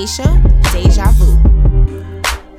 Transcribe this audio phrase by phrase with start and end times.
[0.00, 1.36] Podcast with Daisha Deja Vu.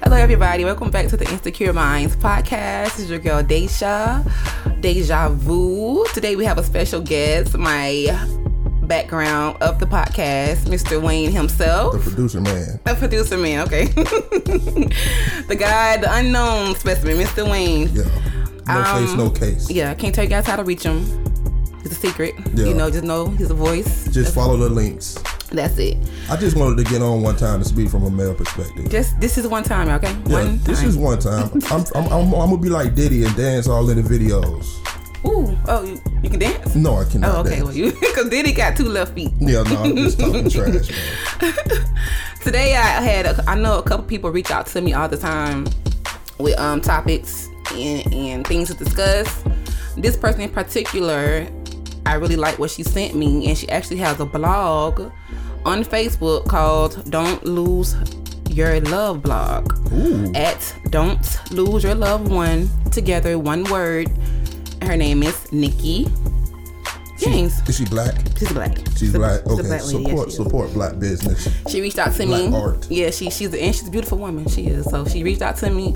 [0.04, 0.64] Hello, everybody.
[0.64, 2.84] Welcome back to the Insecure Minds podcast.
[2.96, 4.24] This is your girl Daisha
[4.80, 6.06] Deja Vu.
[6.14, 8.06] Today we have a special guest, my
[8.84, 11.02] background of the podcast, Mr.
[11.02, 11.94] Wayne himself.
[11.94, 12.80] The producer man.
[12.86, 13.86] The producer man, okay.
[13.86, 17.50] the guy, the unknown specimen, Mr.
[17.50, 17.90] Wayne.
[17.92, 18.04] Yeah.
[18.68, 19.72] No Um, face, no case.
[19.72, 21.00] Yeah, I can't tell you guys how to reach him.
[21.84, 22.36] It's a secret.
[22.54, 22.66] Yeah.
[22.66, 24.08] You know, just know he's a voice.
[24.12, 25.18] Just follow the links.
[25.52, 25.98] That's it.
[26.30, 28.90] I just wanted to get on one time to speak from a male perspective.
[28.90, 30.12] Just this is one time, okay?
[30.28, 30.88] Yeah, one this time.
[30.90, 31.50] is one time.
[31.70, 34.78] I'm, I'm, I'm, I'm gonna be like Diddy and dance all in the videos.
[35.26, 36.74] Ooh, oh, you, you can dance?
[36.74, 37.50] No, I cannot Oh, okay.
[37.58, 37.64] dance.
[37.66, 39.32] Well, you because Diddy got two left feet.
[39.40, 40.90] Yeah, no, I'm just talking trash,
[41.42, 41.54] man.
[42.42, 45.18] Today I had a, I know a couple people reach out to me all the
[45.18, 45.68] time
[46.40, 49.44] with um topics and, and things to discuss.
[49.98, 51.48] This person in particular,
[52.12, 55.14] I really like what she sent me, and she actually has a blog
[55.64, 57.96] on Facebook called "Don't Lose
[58.50, 60.30] Your Love" blog Ooh.
[60.36, 64.12] at "Don't Lose Your Love One" together, one word.
[64.82, 66.12] Her name is Nikki
[67.22, 67.62] James.
[67.70, 68.16] Is she black?
[68.38, 68.78] She's black.
[68.98, 69.42] She's black.
[69.42, 70.36] she's a Okay, black yes, support is.
[70.36, 71.48] support black business.
[71.70, 72.56] She reached out to Black me.
[72.58, 72.88] art.
[72.90, 74.48] Yeah, she she's and she's a beautiful woman.
[74.50, 74.86] She is.
[74.90, 75.96] So she reached out to me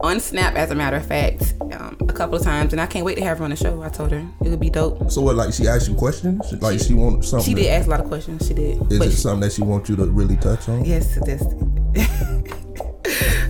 [0.00, 3.04] on Snap, as a matter of fact, um, a couple of times, and I can't
[3.04, 3.82] wait to have her on the show.
[3.82, 5.10] I told her it would be dope.
[5.10, 5.36] So what?
[5.36, 6.52] Like she asked you questions?
[6.60, 7.46] Like she want something?
[7.46, 8.46] She did that- ask a lot of questions.
[8.46, 8.80] She did.
[8.92, 10.84] Is but it she- something that she wants you to really touch on?
[10.84, 11.42] yes, this.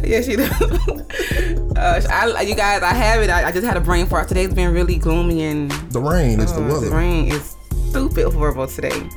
[0.06, 0.50] yeah, she does.
[1.76, 3.30] uh, I, you guys, I have it.
[3.30, 4.28] I, I just had a brain fart.
[4.28, 6.88] Today's been really gloomy and The rain is the Oh, weather.
[6.88, 7.56] The rain is
[7.90, 9.08] stupid horrible today.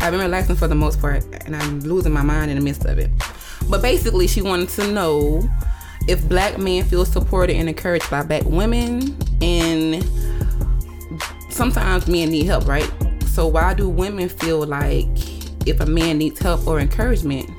[0.00, 2.84] I've been relaxing for the most part, and I'm losing my mind in the midst
[2.84, 3.10] of it.
[3.68, 5.42] But basically, she wanted to know
[6.06, 10.04] if black men feel supported and encouraged by black women, and
[11.50, 12.88] sometimes men need help, right?
[13.26, 15.08] So why do women feel like
[15.66, 17.50] if a man needs help or encouragement,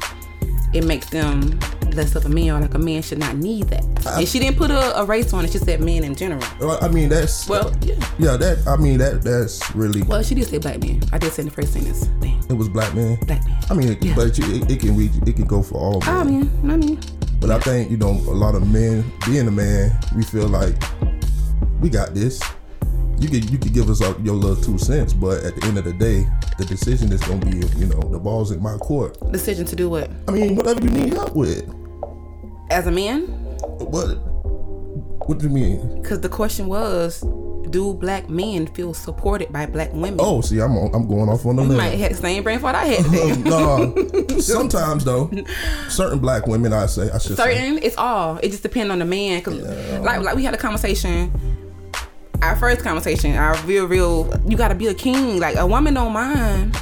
[0.74, 1.59] it makes them
[1.97, 3.84] less of a man, or like a man should not need that?
[4.18, 5.52] and she didn't put a, a race on it.
[5.52, 6.41] She said men in general.
[6.62, 7.96] Well, I mean that's Well, yeah.
[8.19, 8.38] yeah.
[8.38, 11.02] That I mean that that's really Well, she did say black men.
[11.12, 12.06] I did say in the first sentence.
[12.22, 13.18] Damn, it was black men.
[13.25, 13.57] black men.
[13.69, 14.16] I mean, Yeah.
[14.16, 16.00] but it, it can it can go for all.
[16.03, 16.40] I men.
[16.63, 17.00] mean, I mean,
[17.41, 20.75] But I think you know a lot of men, being a man, we feel like
[21.81, 22.41] we got this.
[23.19, 25.86] You could you could give us your little two cents, but at the end of
[25.86, 26.28] the day,
[26.59, 29.18] the decision is gonna be you know the ball's in my court.
[29.31, 30.09] decision to do what?
[30.28, 31.66] I mean, whatever you need help with.
[32.69, 33.22] As a man?
[33.79, 34.07] What?
[35.28, 36.01] What do you mean?
[36.01, 37.22] Because the question was,
[37.69, 40.17] do black men feel supported by black women?
[40.19, 42.00] Oh, see, I'm on, I'm going off on the you might limb.
[42.00, 45.29] have same brain fart I had um, no, sometimes though,
[45.89, 48.38] certain black women, I say, I should say, Certain, it's all.
[48.38, 49.41] It just depends on the man.
[49.41, 49.56] Cause
[50.01, 51.31] like, like we had a conversation.
[52.41, 54.31] Our first conversation, our real, real.
[54.47, 55.39] You gotta be a king.
[55.39, 56.77] Like a woman don't mind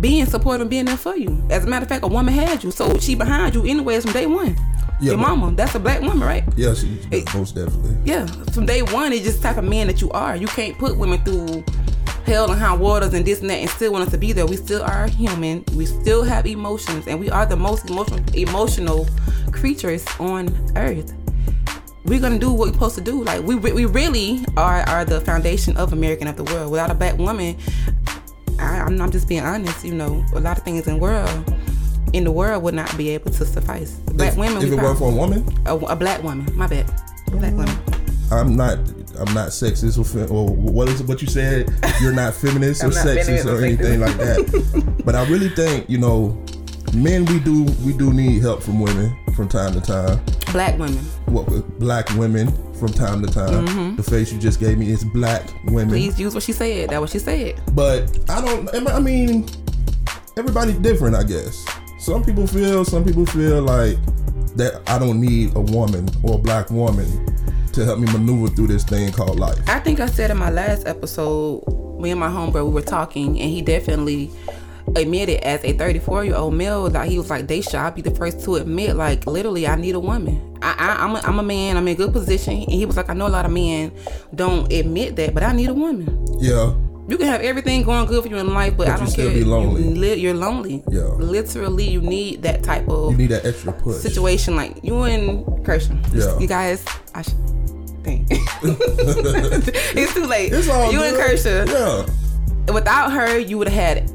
[0.00, 1.42] being supportive and being there for you.
[1.50, 4.12] As a matter of fact, a woman had you, so she behind you anyways from
[4.12, 4.56] day one.
[5.00, 6.44] Yeah, Your but- mama, that's a black woman, right?
[6.56, 6.86] yeah, she
[7.34, 7.96] most definitely.
[8.04, 10.36] Yeah, from day one, it's just the type of man that you are.
[10.36, 11.64] You can't put women through
[12.26, 14.46] hell and high waters and this and that and still want us to be there.
[14.46, 15.64] We still are human.
[15.74, 19.08] We still have emotions, and we are the most emotional emotional
[19.52, 21.12] creatures on earth.
[22.04, 23.24] We're gonna do what we're supposed to do.
[23.24, 26.70] Like we, we really are are the foundation of American of the world.
[26.70, 27.56] Without a black woman,
[28.58, 29.84] I, I'm, I'm just being honest.
[29.84, 31.28] You know, a lot of things in the world
[32.12, 33.92] in the world would not be able to suffice.
[34.12, 36.46] Black if, women, if we it weren't for a woman, a, a black woman.
[36.56, 36.86] My bad.
[37.30, 37.76] Black woman.
[38.30, 38.78] I'm not.
[39.18, 41.08] I'm not sexist or, or what is it?
[41.08, 41.68] What you said?
[42.00, 45.02] You're not feminist or not sexist feminist or or anything like that.
[45.04, 46.42] but I really think you know,
[46.94, 50.20] men we do we do need help from women from time to time.
[50.52, 50.98] Black women.
[51.26, 51.46] What
[51.78, 53.96] black women from time to time.
[53.96, 55.88] The face you just gave me is black women.
[55.88, 55.90] Mm-hmm.
[55.90, 56.90] Please use what she said.
[56.90, 57.60] That what she said.
[57.74, 58.88] But I don't.
[58.88, 59.48] I mean,
[60.36, 61.16] everybody's different.
[61.16, 61.66] I guess
[62.00, 62.84] some people feel.
[62.84, 63.96] Some people feel like
[64.56, 67.26] that I don't need a woman or a black woman
[67.72, 69.58] to help me maneuver through this thing called life.
[69.68, 71.62] I think I said in my last episode,
[72.00, 74.30] me and my homebro we were talking, and he definitely
[74.96, 78.10] admitted as a 34 year old male that he was like, "Daisha, I'll be the
[78.10, 80.58] first to admit, like, literally, I need a woman.
[80.62, 81.76] I, I, I'm, a, I'm a man.
[81.76, 83.92] I'm in a good position." And he was like, "I know a lot of men
[84.34, 86.26] don't admit that, but I need a woman.
[86.40, 86.74] Yeah.
[87.10, 89.06] You can have everything going good for you in life, but, I don't care.
[89.06, 89.38] You still care.
[89.40, 89.82] be lonely.
[89.82, 90.84] You li- you're lonely.
[90.88, 91.02] Yeah.
[91.02, 93.96] Literally, you need that type of You need that extra push.
[93.96, 96.00] situation like you and Kirsten.
[96.14, 96.38] Yeah.
[96.38, 97.34] You guys, I should.
[98.04, 98.26] Dang.
[98.30, 100.52] it's too late.
[100.52, 101.14] It's all you good.
[101.14, 101.66] and Kirsten.
[101.68, 102.72] Yeah.
[102.72, 104.10] Without her, you would have had.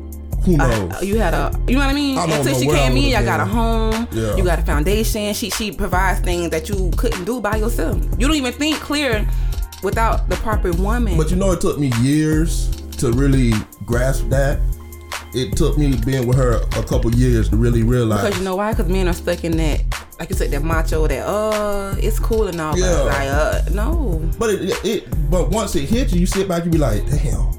[0.45, 1.03] Who A, knows?
[1.03, 1.51] you had a.
[1.68, 2.18] You know what I mean?
[2.18, 4.07] I don't Until she came in, y'all got a home.
[4.13, 4.38] Yeah.
[4.38, 5.33] You got a foundation.
[5.33, 8.01] She she provides things that you couldn't do by yourself.
[8.18, 9.27] You don't even think clear
[9.83, 11.18] without the proper woman.
[11.18, 13.51] but you know, it took me years to really
[13.86, 14.59] grasp that,
[15.33, 18.24] it took me being with her a couple years to really realize.
[18.24, 18.71] Because you know why?
[18.71, 19.81] Because men are stuck in that,
[20.19, 22.92] like you said, that macho, that uh, it's cool and all, Yeah.
[22.95, 24.21] but like uh, no.
[24.39, 27.51] But it, it, but once it hits you, you sit back, you be like, damn.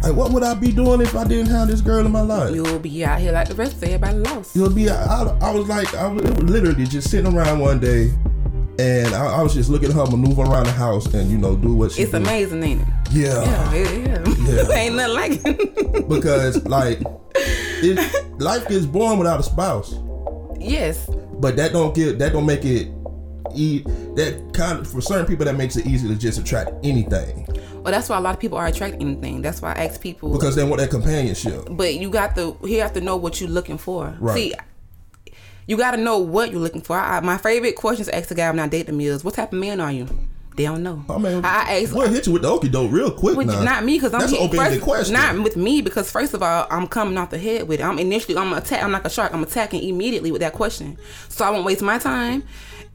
[0.00, 2.54] Like, what would I be doing if I didn't have this girl in my life?
[2.54, 4.54] You'll be out here like the rest of everybody lost.
[4.54, 4.88] You'll be.
[4.88, 8.12] I, I was like, I was literally just sitting around one day,
[8.78, 11.56] and I, I was just looking at her maneuver around the house, and you know,
[11.56, 12.02] do what she.
[12.02, 12.18] It's do.
[12.18, 12.88] amazing, ain't it?
[13.10, 13.72] Yeah.
[13.72, 14.24] Yeah, yeah.
[14.38, 14.70] Yeah.
[14.74, 16.08] ain't nothing like it.
[16.08, 17.00] because like
[17.34, 19.94] it, life gets born without a spouse
[20.60, 21.08] yes.
[21.34, 22.88] but that don't get that don't make it
[23.54, 23.82] e-
[24.14, 27.92] that kind of for certain people that makes it easy to just attract anything Well,
[27.92, 29.40] that's why a lot of people are attracted anything.
[29.40, 30.32] That's why I ask people.
[30.32, 33.50] because they want that companionship but you got to you have to know what you're
[33.50, 34.14] looking for.
[34.20, 34.34] Right.
[34.34, 34.54] See,
[35.68, 36.96] you got to know what you're looking for.
[36.98, 39.52] I, my favorite question to ask a guy when I date them is, "What type
[39.52, 40.08] of man are you?"
[40.56, 41.04] They don't know.
[41.08, 41.94] I mean, I ask.
[41.94, 43.62] we'll hit you with the okie doke real quick now.
[43.62, 45.12] not me, because I'm that's an open-ended first- question.
[45.14, 47.84] Not with me, because first of all, I'm coming off the head with it.
[47.84, 48.82] I'm initially, I'm attack.
[48.82, 49.32] I'm like a shark.
[49.32, 50.98] I'm attacking immediately with that question,
[51.28, 52.42] so I won't waste my time,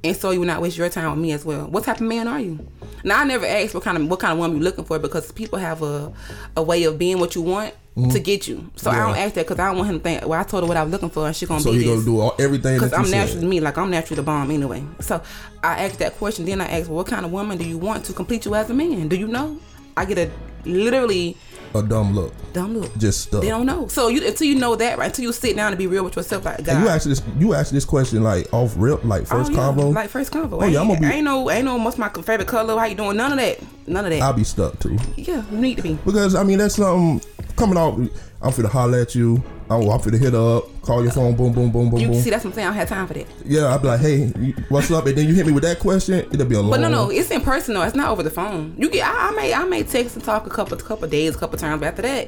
[0.03, 1.67] and so you will not waste your time with me as well.
[1.67, 2.67] What type of man are you?
[3.05, 5.31] Now I never asked what kind of what kind of woman you're looking for because
[5.31, 6.11] people have a
[6.57, 7.73] a way of being what you want
[8.11, 8.71] to get you.
[8.75, 9.21] So I don't Mm-hmm.
[9.21, 10.25] Ask that because I don't want him to think.
[10.25, 11.83] Well, I told her what I was looking for, and she gonna so be he
[11.85, 11.93] this.
[11.93, 13.17] gonna do all, everything Because I'm said.
[13.17, 14.83] naturally me, like I'm naturally the bomb anyway.
[14.99, 15.21] So
[15.63, 16.45] I asked that question.
[16.45, 18.69] Then I asked, well, what kind of woman do you want to complete you as
[18.69, 19.07] a man?
[19.07, 19.59] Do you know?
[19.95, 20.31] I get a
[20.65, 21.37] literally
[21.75, 22.95] a dumb look dumb look.
[22.97, 23.87] just stuff They don't know.
[23.87, 25.07] So you until you know that, right?
[25.07, 26.75] Until you sit down and be real with yourself, like God.
[26.75, 29.59] and you asked this you asked this question like off rip like first oh, yeah,
[29.59, 30.61] convo like first convo.
[30.61, 31.77] Oh, yeah, I'm ain't, gonna be- ain't no, ain't no.
[31.77, 32.77] What's my favorite color?
[32.77, 33.17] How you doing?
[33.17, 33.59] None of that.
[33.87, 34.21] None of that.
[34.21, 35.93] i'll be stuck too yeah, you need to be.
[36.05, 37.21] because i mean that's something
[37.55, 37.99] coming out
[38.43, 41.71] i'm finna holler at you i'm, I'm finna hit up call your phone boom boom
[41.71, 41.99] boom boom boom.
[41.99, 42.67] You boom see, that's what I'm saying.
[42.67, 43.25] I don't have time for that.
[43.45, 44.27] Yeah, I'd be like, hey,
[44.67, 45.05] what's up?
[45.05, 46.71] And then you hit me with that question, it'll be a long.
[46.71, 47.83] But no, no, it's in person though.
[47.83, 48.75] It's not over the phone.
[48.77, 51.39] You get, I, I may, I may text and talk a couple, couple days, a
[51.39, 51.79] couple times.
[51.79, 52.27] But after that,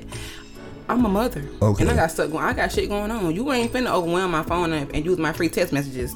[0.88, 1.82] I'm a mother, Okay.
[1.84, 2.44] and I got stuff going.
[2.46, 3.36] I got shit going on.
[3.36, 6.14] You ain't finna overwhelm my phone and, and use my free text messages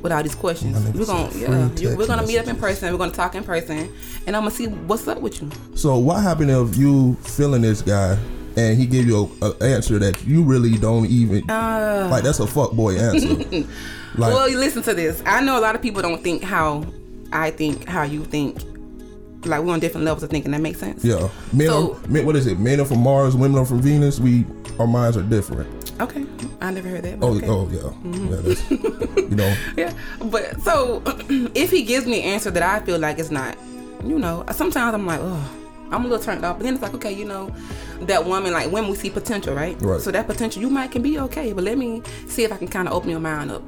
[0.00, 0.78] with all these questions.
[0.94, 2.90] We're gonna, yeah, you, we're gonna meet up in person.
[2.90, 3.92] We're gonna talk in person,
[4.26, 5.50] and I'm gonna see what's up with you.
[5.74, 8.16] So what happened if you feeling this guy
[8.56, 12.24] and he give you a, a answer that you really don't even Uh, like?
[12.24, 13.28] That's a fuck boy answer.
[14.16, 15.22] like, well, listen to this.
[15.26, 16.84] I know a lot of people don't think how
[17.32, 18.58] I think, how you think.
[19.44, 20.50] Like we're on different levels of thinking.
[20.52, 21.04] That makes sense.
[21.04, 22.58] yeah, men So- are men, what is it?
[22.58, 24.18] Men are from Mars, women are from Venus.
[24.18, 24.44] We
[24.80, 25.68] our minds are different.
[26.00, 26.26] Okay.
[26.60, 27.18] I never heard that.
[27.22, 27.46] Oh, okay.
[27.48, 28.36] oh yeah, yeah.
[28.42, 29.92] That's, you know, Yeah,
[30.24, 31.00] but so
[31.54, 33.56] if he gives me an answer that I feel like it's not,
[34.04, 35.50] you know, sometimes I'm like, oh,
[35.90, 36.58] I'm a little turned off.
[36.58, 37.54] But then it's like, okay, you know,
[38.00, 39.80] that woman, like when we see potential, right?
[39.80, 40.00] Right.
[40.00, 42.68] So that potential, you might can be okay, but let me see if I can
[42.68, 43.62] kind of open your mind up.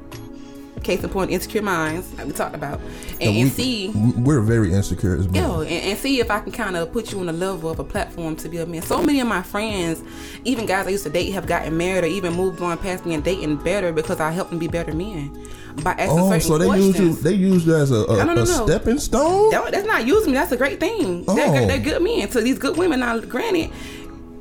[0.83, 2.79] Case in point, insecure minds, like we talked about,
[3.19, 3.89] and, and we, see.
[3.89, 5.43] we're very insecure as men.
[5.43, 7.79] Yo, and, and see if I can kind of put you on a level of
[7.79, 8.81] a platform to be a man.
[8.81, 10.01] So many of my friends,
[10.45, 13.13] even guys I used to date, have gotten married or even moved on past me
[13.13, 15.45] and dating better because I helped them be better men
[15.83, 16.99] by asking Oh, certain so they questions.
[16.99, 17.21] use you.
[17.23, 19.51] They use you as a, a, No, no, a stepping stone.
[19.51, 20.37] That- that's not using me.
[20.37, 21.25] That's a great thing.
[21.27, 21.35] Oh.
[21.35, 21.99] They're, good, they're oh.
[21.99, 22.29] good men.
[22.31, 22.99] So these good women.
[23.01, 23.71] Now, granted,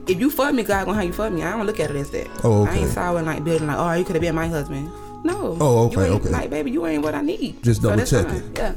[0.06, 1.42] if you fuck me, God gonna how you fuck me.
[1.42, 2.28] I don't look at it as that.
[2.44, 2.92] Oh, I ain't okay.
[2.92, 4.90] sour like building like, oh, you could have been my husband.
[5.24, 5.56] No.
[5.60, 6.30] Oh, You okay, ain't, okay.
[6.30, 7.62] Like, baby, you ain't what I need.
[7.62, 8.54] Just double that's check fine.
[8.54, 8.74] Yeah.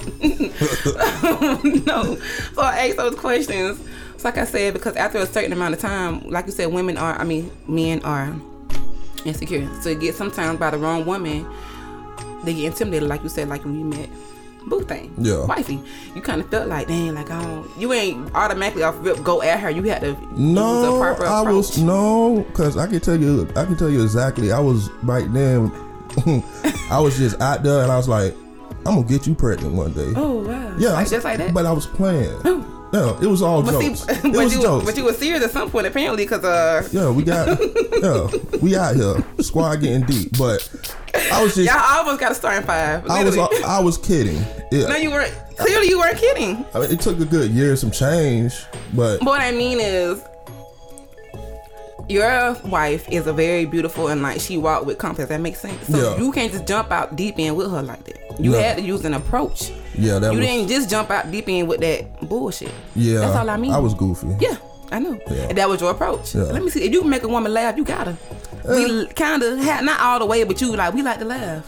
[1.86, 2.16] no.
[2.54, 3.80] So I ask those questions.
[4.18, 6.98] So like I said, because after a certain amount of time, like you said, women
[6.98, 7.14] are.
[7.20, 8.36] I mean, men are
[9.24, 9.70] insecure.
[9.82, 11.48] So you get sometimes by the wrong woman,
[12.44, 14.10] they get intimidated, like you said, like when you met
[14.68, 15.46] boo thing, Yeah.
[15.46, 15.82] wifey.
[16.16, 17.66] You kind of felt like, dang, like oh.
[17.78, 19.70] You ain't automatically off rip go at her.
[19.72, 23.90] You had to No, I was no, cause I can tell you, I can tell
[23.90, 24.52] you exactly.
[24.52, 25.72] I was right then.
[26.92, 28.36] I was just out there, and I was like,
[28.86, 30.76] "I'm gonna get you pregnant one day." Oh wow.
[30.78, 31.54] yeah, like, I- just like that.
[31.54, 32.38] But I was playing.
[32.46, 32.81] Oh.
[32.94, 34.00] Yeah, it was all But jokes.
[34.02, 34.86] see, it but was you, jokes.
[34.86, 37.48] but you were serious at some point apparently, cause uh, yeah, we got.
[38.02, 38.28] yeah,
[38.62, 39.24] we out here.
[39.40, 40.70] Squad getting deep, but
[41.32, 41.70] I was just.
[41.72, 43.10] y'all almost got a starting five.
[43.10, 43.38] I was.
[43.38, 44.44] I was kidding.
[44.72, 44.88] Yeah.
[44.88, 45.34] no, you weren't.
[45.58, 46.66] Clearly, you weren't kidding.
[46.74, 50.22] I mean, it took a good year, some change, but But what I mean is,
[52.12, 55.30] your wife is a very beautiful and like she walked with confidence.
[55.30, 55.88] That makes sense.
[55.88, 56.24] So Yeah.
[56.24, 58.40] you can't just jump out deep in with her like that.
[58.40, 58.60] You No.
[58.60, 59.72] had to use an approach.
[59.96, 60.34] yeah, that was.
[60.34, 60.48] you was.
[60.48, 62.72] didn't just jump out deep in with that bullshit.
[62.96, 63.72] Yeah, that's all I mean.
[63.72, 64.28] I was goofy.
[64.40, 64.58] Yeah,
[64.92, 65.20] I know.
[65.30, 65.48] Yeah.
[65.50, 66.36] And that was your approach.
[66.36, 66.44] Yeah.
[66.44, 66.84] Let me see.
[66.84, 68.16] If you can make a woman laugh, you gotta.
[68.68, 69.06] we eh.
[69.16, 71.68] kind of had not all the way, but you like we like to laugh.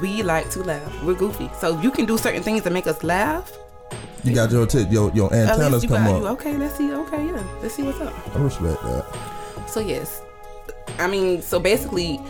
[0.00, 1.02] We like to laugh.
[1.04, 1.48] We're goofy.
[1.60, 3.52] So if you can do certain things to make us laugh.
[4.24, 6.20] You got your tip, your your antennas you come got up.
[6.22, 6.28] you.
[6.28, 6.90] Okay, let's see.
[6.92, 8.12] Okay, yeah, let's see what's up.
[8.34, 9.04] I respect that.
[9.74, 10.22] So yes,
[11.00, 12.20] I mean, so basically,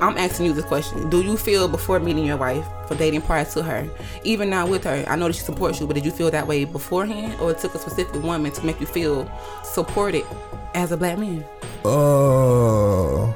[0.00, 1.10] I'm asking you this question.
[1.10, 3.86] Do you feel before meeting your wife for dating prior to her,
[4.24, 6.46] even now with her, I know that she supports you, but did you feel that
[6.46, 9.30] way beforehand or it took a specific woman to make you feel
[9.64, 10.24] supported
[10.72, 11.44] as a black man?
[11.84, 13.30] Uh,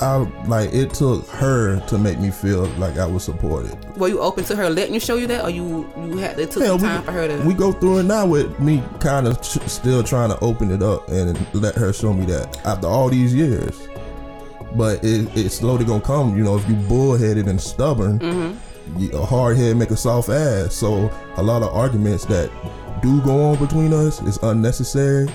[0.00, 3.72] I like it took her to make me feel like I was supported.
[3.96, 6.50] Were you open to her letting you show you that or you you had it
[6.50, 9.26] took Hell, some time for her to we go through it now with me kind
[9.26, 12.86] of ch- still trying to open it up and let her show me that after
[12.86, 13.88] all these years.
[14.74, 16.56] But it, it's slowly gonna come, you know.
[16.56, 19.00] If you bullheaded and stubborn, Mm-hmm.
[19.00, 20.74] you, a hard head make a soft ass.
[20.74, 22.50] So a lot of arguments that
[23.02, 25.28] do go on between us is unnecessary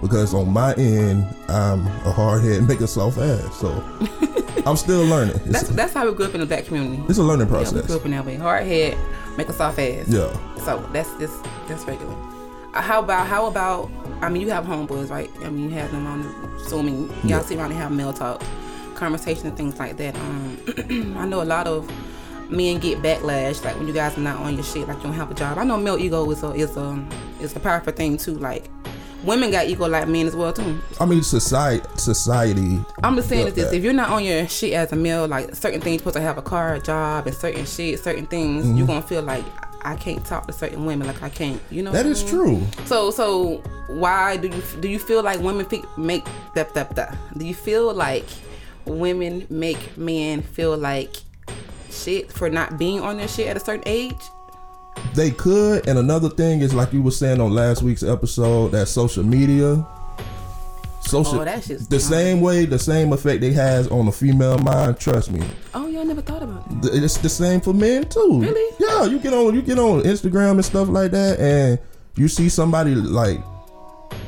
[0.00, 3.56] because on my end, I'm a hard head make a soft ass.
[3.56, 3.70] So
[4.66, 5.36] I'm still learning.
[5.36, 7.02] It's, That's that's how we grew up in the black community.
[7.08, 7.86] it's a learning Yeah, we process.
[7.86, 8.36] grew up in that way.
[8.36, 8.96] Hard head,
[9.36, 10.08] make a soft ass.
[10.08, 10.32] Yeah.
[10.58, 12.14] So that's just that's regular.
[12.74, 13.90] Uh, how about how about?
[14.20, 15.30] I mean, you have homeboys, right?
[15.44, 16.22] I mean, you have them on.
[16.22, 17.40] the Assuming y'all Yeah.
[17.42, 18.42] sit around and have male talk,
[18.94, 20.14] conversation and things like that.
[20.16, 20.58] Um,
[21.18, 21.90] I know a lot of
[22.50, 25.12] men get backlash like when you guys are not on your shit, like you don't
[25.14, 25.58] have a job.
[25.58, 27.06] I know male ego is a is a
[27.40, 28.34] is a powerful thing too.
[28.38, 28.70] Like
[29.24, 30.80] women got equal like men as well too.
[31.00, 32.80] I mean, society, society.
[33.02, 35.54] I'm just saying is this: if you're not on your shit as a male, like
[35.54, 38.64] certain things, you're supposed to have a car, a job, and certain shit, certain things,
[38.66, 38.76] Mm-hmm.
[38.76, 39.44] you're gonna feel like
[39.82, 41.92] I can't talk to certain women, like I can't, you know.
[41.92, 42.32] That is I mean?
[42.34, 42.66] true.
[42.86, 43.56] So, so
[43.88, 47.16] why do you do you feel like women fe- make that that that?
[47.36, 48.24] Do you feel like
[48.86, 51.16] women make men feel like
[51.90, 54.16] shit for not being on their shit at a certain age?
[55.14, 58.86] They could, and another thing is like you were saying on last week's episode that
[58.86, 59.84] social media,
[61.02, 61.98] social, Oh, the dumb.
[62.00, 64.98] same way, the same effect it has on the female mind.
[64.98, 65.40] Trust me,
[65.74, 66.90] Oh, y'all never thought about that.
[66.90, 68.40] Th- it's the same for men too.
[68.40, 68.76] Really?
[68.80, 71.78] Yeah, you get on, you get on Instagram and stuff like that, and
[72.16, 73.40] you see somebody like,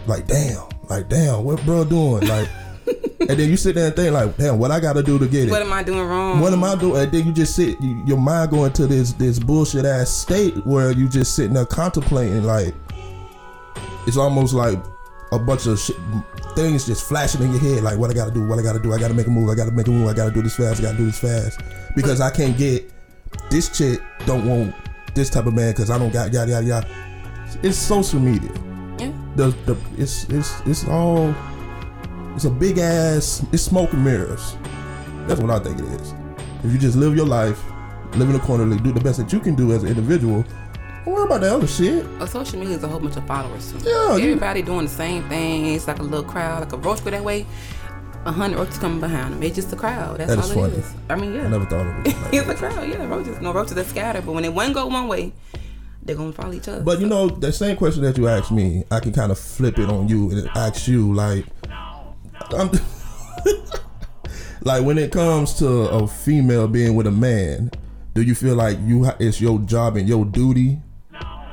[0.06, 2.49] like damn, like damn, what bro doing, like,
[3.20, 5.26] and then you sit there and think like, damn, what I got to do to
[5.26, 5.50] get it.
[5.50, 6.40] What am I doing wrong?
[6.40, 7.02] What am I doing?
[7.02, 10.54] And then you just sit, you, your mind going to this this bullshit ass state
[10.66, 12.75] where you just sitting there contemplating, like
[14.06, 14.78] it's almost like
[15.32, 15.96] a bunch of shit,
[16.54, 18.92] things just flashing in your head, like what I gotta do, what I gotta do,
[18.92, 20.80] I gotta make a move, I gotta make a move, I gotta do this fast,
[20.80, 21.61] I gotta do this fast,
[21.94, 22.92] because I can't get
[23.50, 24.75] this chick don't want
[25.14, 26.88] this type of man because I don't got yada yada yada.
[27.62, 28.50] It's social media.
[28.99, 29.12] Yeah.
[29.37, 31.35] The the it's it's it's all
[32.37, 34.57] it's a big ass it's smoke and mirrors.
[35.26, 36.14] That's what I think it is.
[36.62, 37.61] If you just live your life,
[38.14, 40.45] live in accordingly, do the best that you can do as an individual,
[41.05, 42.07] don't worry about the other shit.
[42.19, 43.78] Well, social media is a whole bunch of followers too.
[43.88, 45.66] Yeah, you- Everybody doing the same thing.
[45.75, 47.47] It's like a little crowd, like a roach go that way.
[48.25, 49.43] A hundred roaches coming behind them.
[49.45, 50.19] It's just a crowd.
[50.19, 50.73] That's That all is it funny.
[50.75, 50.95] is.
[51.09, 51.45] I mean, yeah.
[51.45, 52.16] I never thought of it.
[52.23, 53.05] Like it's a crowd, yeah.
[53.07, 55.33] Roaches, no roaches that scatter, but when they one go one way,
[56.02, 56.83] they're gonna follow each other.
[56.83, 59.78] But you know, the same question that you asked me, I can kind of flip
[59.78, 61.45] it on you and ask you, like,
[64.62, 67.71] like when it comes to a female being with a man,
[68.14, 70.78] do you feel like you it's your job and your duty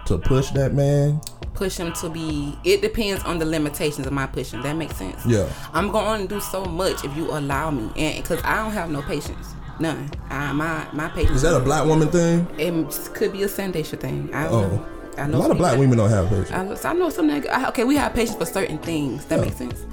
[0.06, 1.22] to push that man?
[1.54, 2.58] push him to be.
[2.64, 4.64] It depends on the limitations of my pushing.
[4.64, 5.24] That makes sense.
[5.24, 5.48] Yeah.
[5.72, 8.90] I'm going to do so much if you allow me, and because I don't have
[8.90, 10.10] no patience, none.
[10.32, 11.36] I, my my patience.
[11.38, 12.48] Is that a black woman thing?
[12.58, 12.74] It
[13.14, 14.34] could be a Sandation thing.
[14.34, 14.86] I don't Oh, know.
[15.16, 16.52] I a know lot of black women don't have patience.
[16.86, 17.30] I, know- some.
[17.30, 19.26] Okay, we have patience for certain things.
[19.26, 19.46] That Yeah.
[19.46, 19.86] makes sense.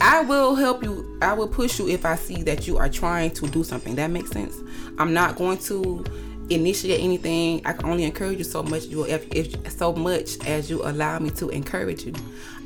[0.00, 1.18] I will help you.
[1.22, 3.94] I will push you if I see that you are trying to do something.
[3.96, 4.56] That makes sense.
[4.98, 6.04] I'm not going to
[6.50, 7.62] initiate anything.
[7.64, 8.84] I can only encourage you so much.
[8.86, 12.14] You if, if so much as you allow me to encourage you.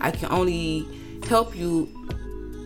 [0.01, 0.87] I can only
[1.29, 1.89] help you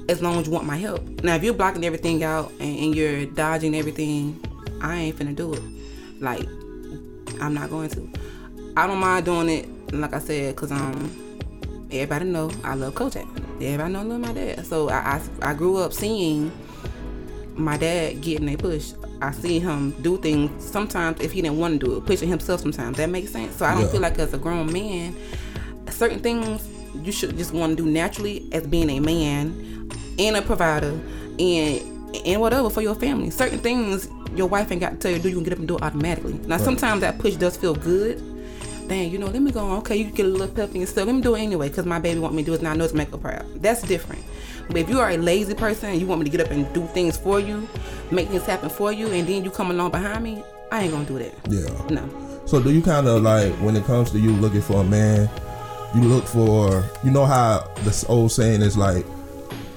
[0.08, 1.02] as long as you want my help.
[1.22, 4.40] Now, if you're blocking everything out and, and you're dodging everything,
[4.80, 5.62] I ain't finna do it.
[6.20, 6.46] Like,
[7.40, 8.10] I'm not going to.
[8.76, 13.39] I don't mind doing it, like I said, cause um, everybody know I love Kojak.
[13.60, 14.66] Everybody know my dad.
[14.66, 16.50] So I, I, I grew up seeing
[17.54, 18.92] my dad getting a push.
[19.20, 22.60] I see him do things sometimes if he didn't want to do it, pushing himself
[22.60, 22.96] sometimes.
[22.96, 23.56] That makes sense.
[23.56, 23.88] So I don't Yeah.
[23.88, 25.14] feel like as a grown man,
[25.90, 26.66] certain things
[27.04, 29.88] you should just want to do naturally as being a man
[30.18, 30.98] and a provider
[31.38, 31.82] and
[32.26, 33.30] and whatever for your family.
[33.30, 35.58] Certain things your wife ain't got to tell you to do, you can get up
[35.60, 36.32] and do it automatically.
[36.46, 38.20] Now sometimes that push does feel good.
[38.90, 39.78] Dang, you know, let me go on.
[39.78, 41.06] Okay, you get a little pep and stuff.
[41.06, 42.74] Let me do it anyway, because my baby want me to do it, and I
[42.74, 43.46] know it's make her proud.
[43.62, 44.24] That's different.
[44.66, 46.70] But if you are a lazy person and you want me to get up and
[46.74, 47.68] do things for you,
[48.10, 50.42] make things happen for you, and then you come along behind me,
[50.72, 51.32] I ain't gonna do that.
[51.48, 51.70] Yeah.
[51.88, 52.42] No.
[52.46, 55.30] So do you kind of like when it comes to you looking for a man,
[55.94, 59.06] you look for you know how this old saying is like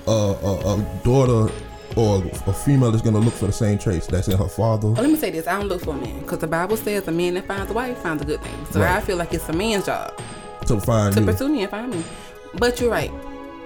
[0.08, 1.54] a, a daughter
[1.96, 4.88] or a female is gonna look for the same traits that's in her father.
[4.90, 7.08] Well, let me say this: I don't look for a man because the Bible says
[7.08, 8.66] a man that finds a wife finds a good thing.
[8.72, 8.92] So Right.
[8.98, 10.14] I feel like it's a man's job
[10.68, 11.26] to find to you.
[11.26, 12.04] pursue me and find me.
[12.56, 13.12] But you're right.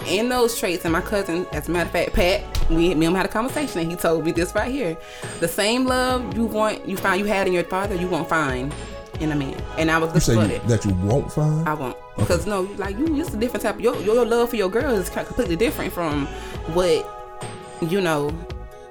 [0.07, 3.03] In those traits, and my cousin, as a matter of fact, Pat, we me and
[3.03, 4.95] him had a conversation and he told me this right here.
[5.39, 8.73] The same love you want you find you had in your father, you won't find
[9.19, 9.59] in a man.
[9.79, 10.67] And I was You say you, it.
[10.67, 11.67] that you won't find.
[11.67, 11.97] I won't.
[12.17, 15.09] Because no, like you it's a different type your your love for your girl is
[15.09, 16.27] completely different from
[16.73, 17.16] what
[17.81, 18.31] you know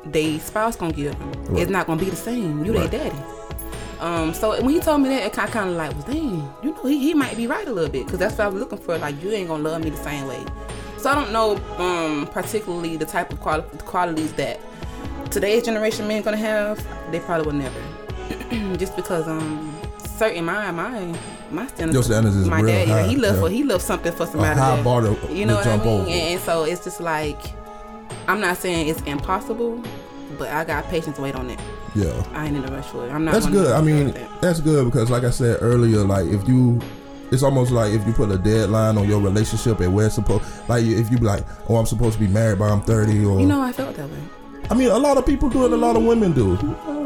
[0.04, 1.32] they spouse gonna give them.
[1.46, 1.62] Right.
[1.62, 2.64] It's not gonna be the same.
[2.64, 2.90] You Right.
[2.90, 3.22] their daddy.
[3.98, 6.82] Um, so when he told me that, it kind of like was, dang, you know,
[6.84, 8.98] he, he might be right a little bit, because that's what I was looking for.
[8.98, 10.44] Like, you ain't gonna love me the same way.
[10.98, 14.60] So I don't know, um, particularly the type of quali- qualities that
[15.30, 16.84] today's generation men gonna have.
[17.10, 19.74] They probably will never, just because um,
[20.18, 21.18] certain my my
[21.50, 21.94] my standards.
[21.94, 22.90] Your standards is my real daddy.
[22.90, 23.40] high, he love yeah.
[23.40, 24.58] for he love something for somebody.
[24.60, 26.00] high that- bar to- you know to what I mean?
[26.02, 27.40] And, and so it's just like,
[28.28, 29.82] I'm not saying it's impossible,
[30.38, 31.60] but I got patience to wait on it.
[31.94, 32.26] Yeah.
[32.32, 33.10] I ain't in a rush for it.
[33.10, 33.32] I'm not.
[33.32, 33.72] That's good.
[33.72, 34.42] I mean, that.
[34.42, 36.80] that's good because, like I said earlier, like if you,
[37.30, 40.44] it's almost like if you put a deadline on your relationship and where it's supposed,
[40.68, 43.40] like if you be like, oh, I'm supposed to be married by I'm 30, or
[43.40, 44.22] you know, I felt that way.
[44.68, 46.56] I mean, a lot of people do it, a lot of women do,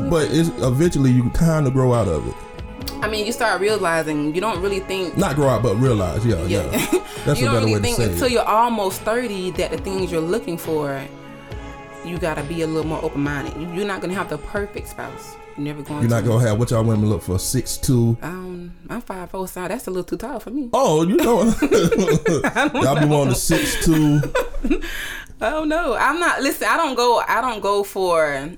[0.08, 2.34] but it's eventually you kind of grow out of it.
[3.02, 5.16] I mean, you start realizing you don't really think.
[5.16, 6.24] Not grow up, but realize.
[6.26, 6.70] Yeah, yeah.
[6.70, 7.04] Yeah.
[7.24, 8.32] That's you a don't better really way to think say until it.
[8.32, 11.02] you're almost 30 that the things you're looking for,
[12.04, 13.54] you gotta be a little more open minded.
[13.60, 15.36] You, you're not gonna have the perfect spouse.
[15.56, 16.00] You're never going.
[16.02, 18.16] You're not gonna have what y'all women look for six two.
[18.22, 20.70] Um, I'm five four, so that's a little too tall for me.
[20.72, 21.42] Oh, you know,
[22.82, 24.20] y'all be wanting six two.
[25.42, 26.42] Oh no, I'm not.
[26.42, 27.22] Listen, I don't go.
[27.26, 28.50] I don't go for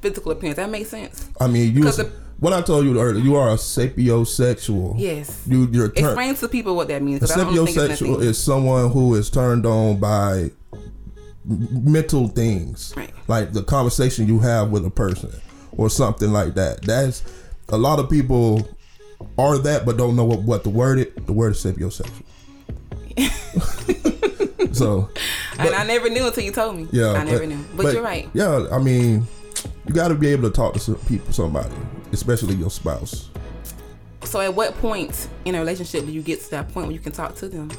[0.00, 0.56] physical appearance.
[0.56, 1.28] That makes sense.
[1.40, 1.84] I mean, you.
[1.84, 4.94] the- what I told you earlier, you are a sapiosexual.
[4.98, 5.42] Yes.
[5.46, 7.18] You, you're turn, Explain to people what that means.
[7.22, 10.50] A 'cause I don't think it's sapiosexual is someone who is turned on by
[11.44, 13.10] mental things, Right.
[13.28, 15.30] like the conversation you have with a person
[15.72, 16.82] or something like that.
[16.82, 17.22] That's
[17.70, 18.68] a lot of people
[19.38, 21.26] are that, but don't know what, what the word it.
[21.26, 22.24] The word is sapiosexual.
[24.72, 25.08] so,
[25.58, 26.88] and I never knew until you told me.
[26.92, 27.62] yeah, I never knew.
[27.76, 28.28] But, you're right.
[28.34, 29.26] Yeah, I mean,
[29.86, 31.74] you got to be able to talk to some people, somebody,
[32.12, 33.30] especially your spouse.
[34.24, 37.00] So at what point in a relationship do you get to that point where you
[37.00, 37.70] can talk to them?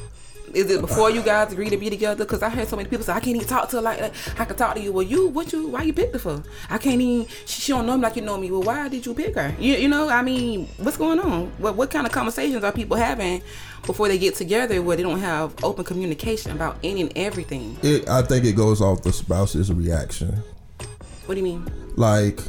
[0.54, 2.24] Is it before you guys agree to be together?
[2.24, 4.12] Because I heard so many people say I can't even talk to her like that.
[4.38, 4.92] I can talk to you.
[4.92, 6.42] Well, you what you why you picked her for?
[6.68, 7.26] I can't even.
[7.46, 8.50] She, she don't know me like you know me.
[8.50, 9.54] Well, why did you pick her?
[9.58, 11.46] You, you know, I mean, what's going on?
[11.56, 13.40] What what kind of conversations are people having
[13.86, 17.78] before they get together where they don't have open communication about any and everything?
[17.82, 20.42] It, I think it goes off the spouse's reaction.
[21.24, 21.70] What do you mean?
[21.96, 22.40] like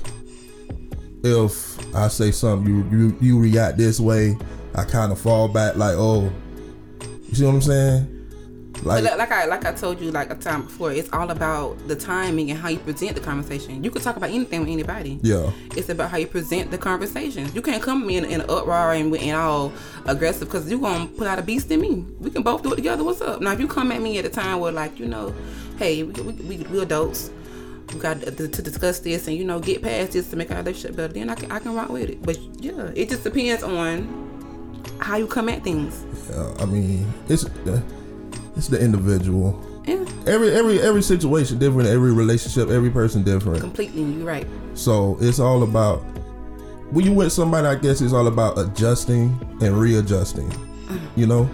[1.23, 4.37] if I say something you you you react this way,
[4.75, 6.31] I kind of fall back like oh,
[7.29, 8.19] you see what I'm saying?
[8.83, 11.87] Like But like I like I told you like a time before, it's all about
[11.87, 13.81] the timing and how you present the conversation.
[13.81, 15.19] You could talk about anything with anybody.
[15.21, 17.55] yeah, It's about how you present the conversations.
[17.55, 19.71] You can't come in, in an uproar and, and all
[20.05, 22.05] aggressive because you're going to put out a beast in me.
[22.19, 23.05] We can both do it together.
[23.05, 23.39] What's up?
[23.41, 25.33] Now, if you come at me at a time where, like, you know,
[25.77, 27.29] hey, we, we, we, we adults,
[27.93, 30.57] we got to, to discuss this and, you know, get past this to make our
[30.57, 32.21] relationship better, then I can, I can rock with it.
[32.23, 34.21] But yeah, it just depends on
[34.99, 36.03] how you come at things.
[36.29, 37.81] yeah, I mean it's uh,
[38.55, 39.59] it's the individual.
[39.85, 41.89] Yeah, Every every every situation different.
[41.89, 43.59] Every relationship, every person different.
[43.59, 44.01] completely.
[44.03, 44.47] You're right.
[44.75, 45.97] So it's all about
[46.91, 47.67] when you with somebody.
[47.67, 50.51] I guess it's all about adjusting and readjusting.
[51.17, 51.49] You know,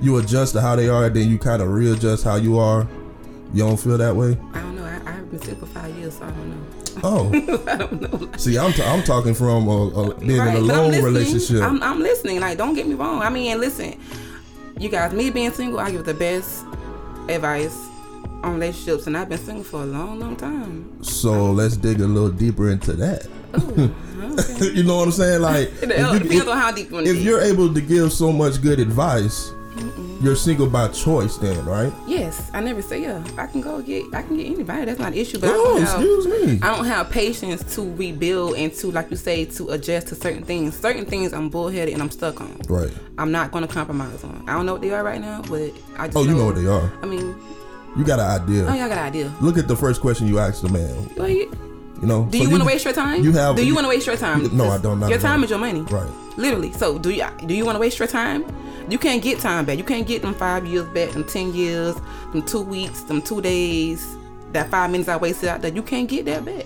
[0.00, 2.86] you adjust to how they are, then you kind of readjust how you are.
[3.54, 4.36] You don't feel that way.
[4.54, 4.77] I don't know.
[5.08, 7.00] I, I've been single for five years, so I don't know.
[7.04, 8.30] Oh, I don't know.
[8.36, 11.04] see, I'm t- I'm talking from a, a being in a but I'm long listening.
[11.04, 11.62] relationship.
[11.62, 12.40] I'm, I'm listening.
[12.40, 13.20] Like, don't get me wrong.
[13.22, 13.98] I mean, listen,
[14.78, 16.64] you guys, me being single, I give the best
[17.28, 17.76] advice
[18.42, 21.02] on relationships, and I've been single for a long, long time.
[21.02, 23.26] so let's dig a little deeper into that.
[23.58, 23.92] Ooh,
[24.38, 24.72] okay.
[24.76, 25.40] you know what I'm saying?
[25.42, 28.12] Like, It if, you- depends on how deep you want if you're able to give
[28.12, 29.50] so much good advice,
[30.20, 31.92] you're single by choice, then, right?
[32.06, 33.22] Yes, I never say yeah.
[33.36, 34.84] I can go get, I can get anybody.
[34.86, 35.38] That's not an issue.
[35.38, 36.58] But I Oh, don't have, excuse me.
[36.62, 40.42] I don't have patience to rebuild and to, like you say, to adjust to certain
[40.42, 40.76] things.
[40.76, 42.60] Certain things I'm bullheaded and I'm stuck on.
[42.68, 42.90] Right.
[43.18, 44.44] I'm not going to compromise on.
[44.48, 46.56] I don't know what they are right now, but I just Oh, you know what
[46.56, 46.92] they are.
[47.02, 47.34] I mean,
[47.96, 48.64] You got an idea.
[48.66, 49.32] oh, y'all got an idea.
[49.40, 51.10] Look at the first question you asked the man.
[51.16, 51.50] Well, you-
[52.00, 52.24] You know.
[52.30, 53.22] Do So you want to waste your time?
[53.24, 53.56] You have.
[53.56, 54.56] Do you want to waste your time?
[54.56, 55.80] No, I don't, Your time is your money.
[55.82, 56.08] Right.
[56.36, 56.72] Literally.
[56.72, 58.44] So do you do you want to waste your time?
[58.88, 59.76] You can't get time back.
[59.76, 61.94] You can't get them five years back, them ten years,
[62.32, 64.16] them two weeks, them two days,
[64.52, 65.72] that five minutes I wasted out there.
[65.72, 66.64] You can't get that back.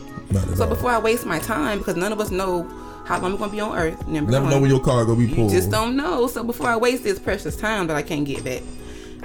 [0.54, 0.68] So all.
[0.68, 2.62] before I waste my time, because none of us know
[3.06, 4.06] how long we're gonna be on Earth.
[4.06, 4.50] Never one.
[4.50, 5.50] know when your car gonna be You pulled.
[5.50, 6.26] just don't know.
[6.28, 8.62] So before I waste this precious time that I can't get back,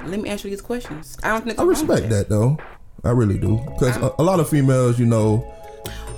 [0.06, 1.18] let me ask you these questions.
[1.24, 2.58] I don't think I respect that though.
[3.04, 5.46] I really do, because a, a lot of females, you know,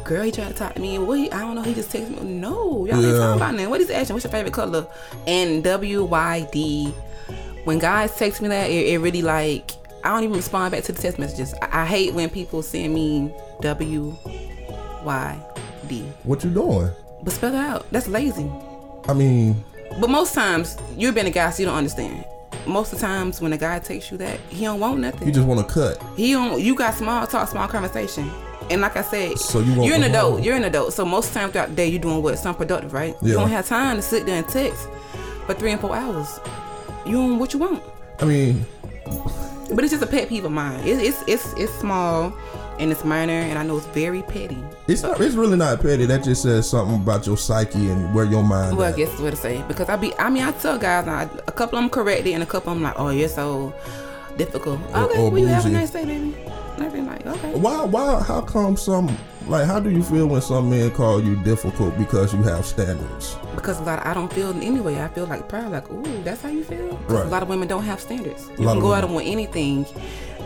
[0.09, 0.97] Girl, he tried to talk to me.
[0.97, 1.19] What?
[1.19, 1.61] He, I don't know.
[1.61, 2.31] He just texted me.
[2.31, 3.17] No, y'all ain't Yeah.
[3.19, 3.69] talking about nothing.
[3.69, 4.15] What is asking?
[4.15, 4.87] What's your favorite color?
[5.27, 6.91] And W Y D.
[7.65, 9.69] When guys text me that, it, it really like
[10.03, 11.53] I don't even respond back to the text messages.
[11.61, 14.15] I, I hate when people send me W
[15.03, 15.39] Y
[15.87, 16.01] D.
[16.23, 16.89] What you doing?
[17.21, 17.85] But spell it out.
[17.91, 18.51] That's lazy.
[19.07, 19.63] I mean,
[19.99, 22.25] But most times you're being a guy, so you don't understand.
[22.65, 25.27] Most of the times when a guy takes you that, he don't want nothing.
[25.27, 26.01] you just want to cut.
[26.17, 26.59] He don't.
[26.59, 28.27] You got small talk, small conversation.
[28.69, 30.31] And like I said, So you you're an adult.
[30.33, 30.93] whole- You're an adult.
[30.93, 32.37] So most times throughout the day, you're doing what?
[32.37, 33.15] Something productive, right?
[33.21, 34.87] You don't have time to sit there and text
[35.45, 36.39] for three and four hours.
[37.05, 37.81] You doing what you want.
[38.19, 38.65] I mean,
[39.73, 40.79] But it's just a pet peeve of mine.
[40.85, 42.33] It, it's it's it's small
[42.79, 44.57] and it's minor, and I know it's very petty.
[44.87, 46.05] it's not, it's really not petty.
[46.05, 48.77] That just says something about your psyche and where your mind.
[48.77, 50.13] Well, I guess what to say because I be.
[50.17, 52.77] I mean, I tell guys I, a couple of them corrected, and a couple of
[52.77, 53.73] them like, oh, you're so
[54.37, 54.79] difficult.
[54.93, 56.35] Or- okay, or well, you have a nice day, baby.
[56.79, 57.55] And I be like, okay.
[57.59, 57.83] Why?
[57.83, 58.23] Why?
[58.23, 59.09] How come some?
[59.47, 63.35] Like, how do you feel when some men call you difficult because you have standards?
[63.55, 65.01] Because a lot, of, I don't feel anyway.
[65.01, 66.97] I feel like proud, like, ooh, that's how you feel.
[67.07, 67.25] Right.
[67.25, 68.49] A lot of women don't have standards.
[68.57, 69.85] You can go at women- them with anything,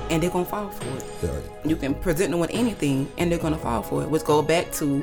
[0.09, 1.05] and they're gonna fall for it.
[1.21, 1.69] Yeah.
[1.69, 4.09] You can present them with anything, and they're gonna fall for it.
[4.09, 5.01] Which go back to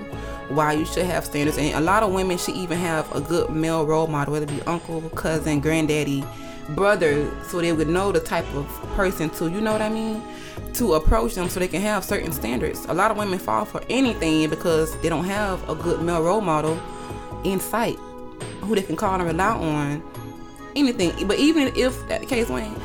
[0.48, 1.58] why you should have standards.
[1.58, 4.48] And a lot of women should even have a good male role model, whether it
[4.48, 6.24] be uncle, cousin, granddaddy,
[6.70, 8.66] brother, so they would know the type of
[8.96, 10.22] person to, you know what I mean,
[10.74, 12.84] to approach them, so they can have certain standards.
[12.88, 16.40] A lot of women fall for anything because they don't have a good male role
[16.40, 16.80] model
[17.44, 17.96] in sight,
[18.60, 20.02] who they can call and rely on
[20.76, 21.26] anything.
[21.26, 22.76] But even if that case Wayne,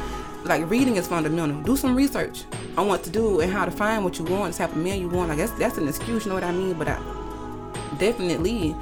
[0.46, 1.62] like reading is fundamental.
[1.64, 2.44] Do some research
[2.78, 5.00] on what to do and how to find what you want, the type of man
[5.00, 5.30] you want.
[5.30, 6.74] Like that's that's an excuse, you know what I mean?
[6.74, 7.00] But I
[7.98, 8.76] definitely,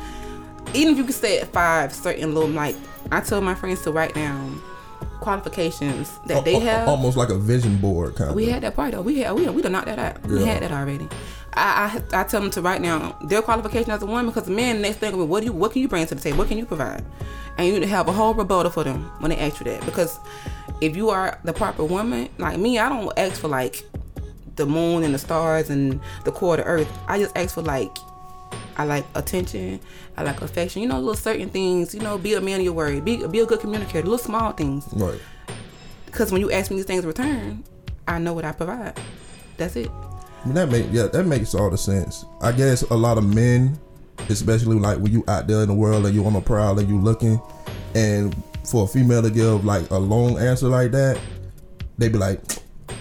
[0.73, 2.75] even if you could stay at five certain little like,
[3.11, 4.61] I told my friends to write down
[5.23, 6.87] qualifications that they have.
[6.87, 8.51] almost like a vision board kind We of.
[8.53, 9.01] had that part though.
[9.01, 10.25] We had oh, we we done knocked that out.
[10.27, 11.07] We had that already.
[11.55, 14.51] I, I I tell them to write down their qualification as a woman because the
[14.51, 16.37] men next thing will be, what do you what can you bring to the table?
[16.39, 17.03] What can you provide?
[17.57, 19.85] And you need to have a whole rebuttal for them when they ask you that
[19.85, 20.19] because
[20.81, 23.83] if you are the proper woman, like me, I don't ask for like
[24.55, 26.91] the moon and the stars and the core of the earth.
[27.07, 27.95] I just ask for like
[28.77, 29.79] I like attention.
[30.17, 30.81] I like affection.
[30.81, 31.93] You know, little certain things.
[31.93, 33.05] You know, be a man of your word.
[33.05, 34.03] Be be a good communicator.
[34.03, 34.87] Little small things.
[34.93, 35.19] Right.
[36.05, 37.63] Because when you ask me these things in return,
[38.07, 38.99] I know what I provide.
[39.57, 39.91] That's it.
[40.47, 42.25] That make yeah, that makes all the sense.
[42.41, 43.79] I guess a lot of men,
[44.29, 46.89] especially like when you out there in the world and you on a prowl and
[46.89, 47.39] you looking,
[47.95, 51.19] and for a female to give like a long answer like that,
[51.97, 52.41] they be like,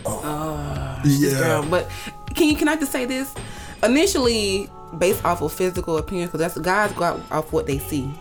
[0.07, 1.67] oh, This yeah, girl.
[1.69, 1.91] But
[2.35, 3.35] can you can I just say this?
[3.83, 8.13] Initially, based off of physical appearance, because that's guys go out off what they see,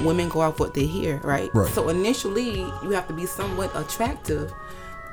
[0.00, 1.50] women go off what they hear, right?
[1.54, 1.70] Right.
[1.72, 4.52] So initially, you have to be somewhat attractive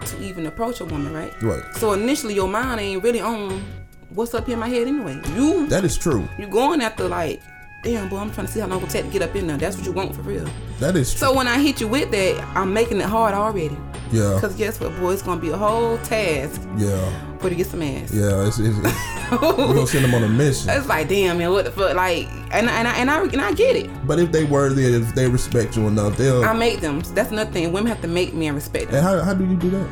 [0.05, 1.33] to even approach a woman, right?
[1.41, 1.63] Right.
[1.75, 3.63] So initially, your mind ain't really on
[4.09, 5.21] what's up here in my head anyway.
[5.33, 6.27] You that is true.
[6.37, 7.41] you going after like,
[7.83, 9.57] damn boy, I'm trying to see how long it'll take to get up in there.
[9.57, 10.47] That's what you want for real.
[10.79, 11.19] That is true.
[11.19, 13.77] So when I hit you with that, I'm making it hard already.
[14.11, 17.55] yeah, Cause guess what, boy, it's gonna be a whole task yeah, for you to
[17.55, 18.11] get some ass.
[18.13, 18.47] yeah.
[18.47, 20.69] It's, it's, it's, we're gonna send them on a mission.
[20.69, 21.95] It's like, damn, man, what the fuck?
[21.95, 23.89] Like, and and I and I, and I get it.
[24.07, 26.43] But if they worthy, if they respect you enough, they'll.
[26.43, 27.01] I make them.
[27.13, 27.71] That's another thing.
[27.71, 28.95] Women have to make me and respect them.
[28.95, 29.89] and how, how do you do that?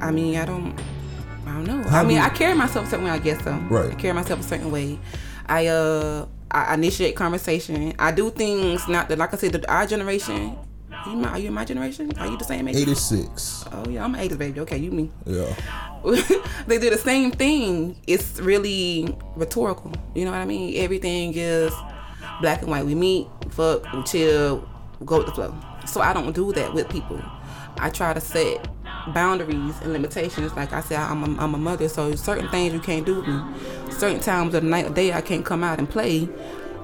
[0.00, 0.78] I mean, I don't.
[1.46, 1.82] I don't know.
[1.88, 3.12] How I mean, do- I carry myself a certain way.
[3.12, 3.52] I guess so.
[3.70, 3.92] Right.
[3.92, 4.98] I carry myself a certain way.
[5.46, 7.92] I uh, I initiate conversation.
[7.98, 10.56] I do things not that, like I said, the, our generation.
[11.06, 12.10] You my, are you in my generation?
[12.18, 12.76] Are you the same age?
[12.76, 13.66] 86.
[13.72, 14.60] Oh yeah, I'm an 80s baby.
[14.60, 15.12] Okay, you mean?
[15.26, 15.54] Yeah.
[16.66, 18.00] they do the same thing.
[18.06, 19.92] It's really rhetorical.
[20.14, 20.82] You know what I mean?
[20.82, 21.74] Everything is
[22.40, 22.86] black and white.
[22.86, 24.66] We meet, fuck, we chill,
[25.04, 25.54] go with the flow.
[25.86, 27.20] So I don't do that with people.
[27.76, 28.66] I try to set
[29.14, 30.52] boundaries and limitations.
[30.54, 33.26] Like I said, I'm a, I'm a mother, so certain things you can't do with
[33.28, 33.40] me.
[33.90, 36.28] Certain times of the night or day, I can't come out and play.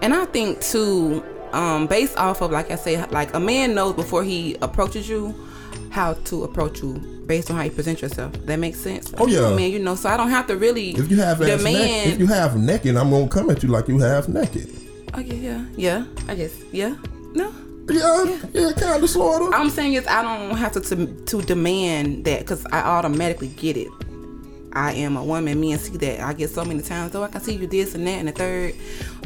[0.00, 3.94] And I think too, um, based off of like I say, like a man knows
[3.94, 5.34] before he approaches you
[5.90, 6.94] how to approach you
[7.26, 8.32] based on how you present yourself.
[8.46, 9.12] That makes sense.
[9.18, 9.46] Oh, yeah.
[9.46, 11.64] I mean, you know, so I don't have to really If you have demand.
[11.64, 14.68] neck, if you have naked, I'm gonna come at you like you have naked.
[15.14, 16.96] okay, yeah, yeah, I guess, yeah,
[17.34, 17.52] no.
[17.88, 19.54] Yeah, yeah, kind of, sort of.
[19.54, 23.76] I'm saying is I don't have to to, to demand that because I automatically get
[23.76, 23.88] it.
[24.72, 25.60] I am a woman.
[25.60, 27.14] Me and see that I get so many times.
[27.14, 28.74] Oh, I can see you this and that and the third.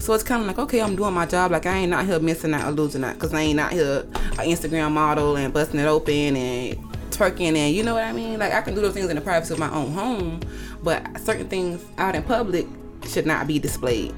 [0.00, 1.52] So it's kind of like okay, I'm doing my job.
[1.52, 4.06] Like I ain't out here missing out or losing out because I ain't out here
[4.38, 6.76] an Instagram model and busting it open and
[7.10, 8.38] twerking and you know what I mean.
[8.38, 10.40] Like I can do those things in the privacy of my own home,
[10.82, 12.66] but certain things out in public
[13.06, 14.14] should not be displayed.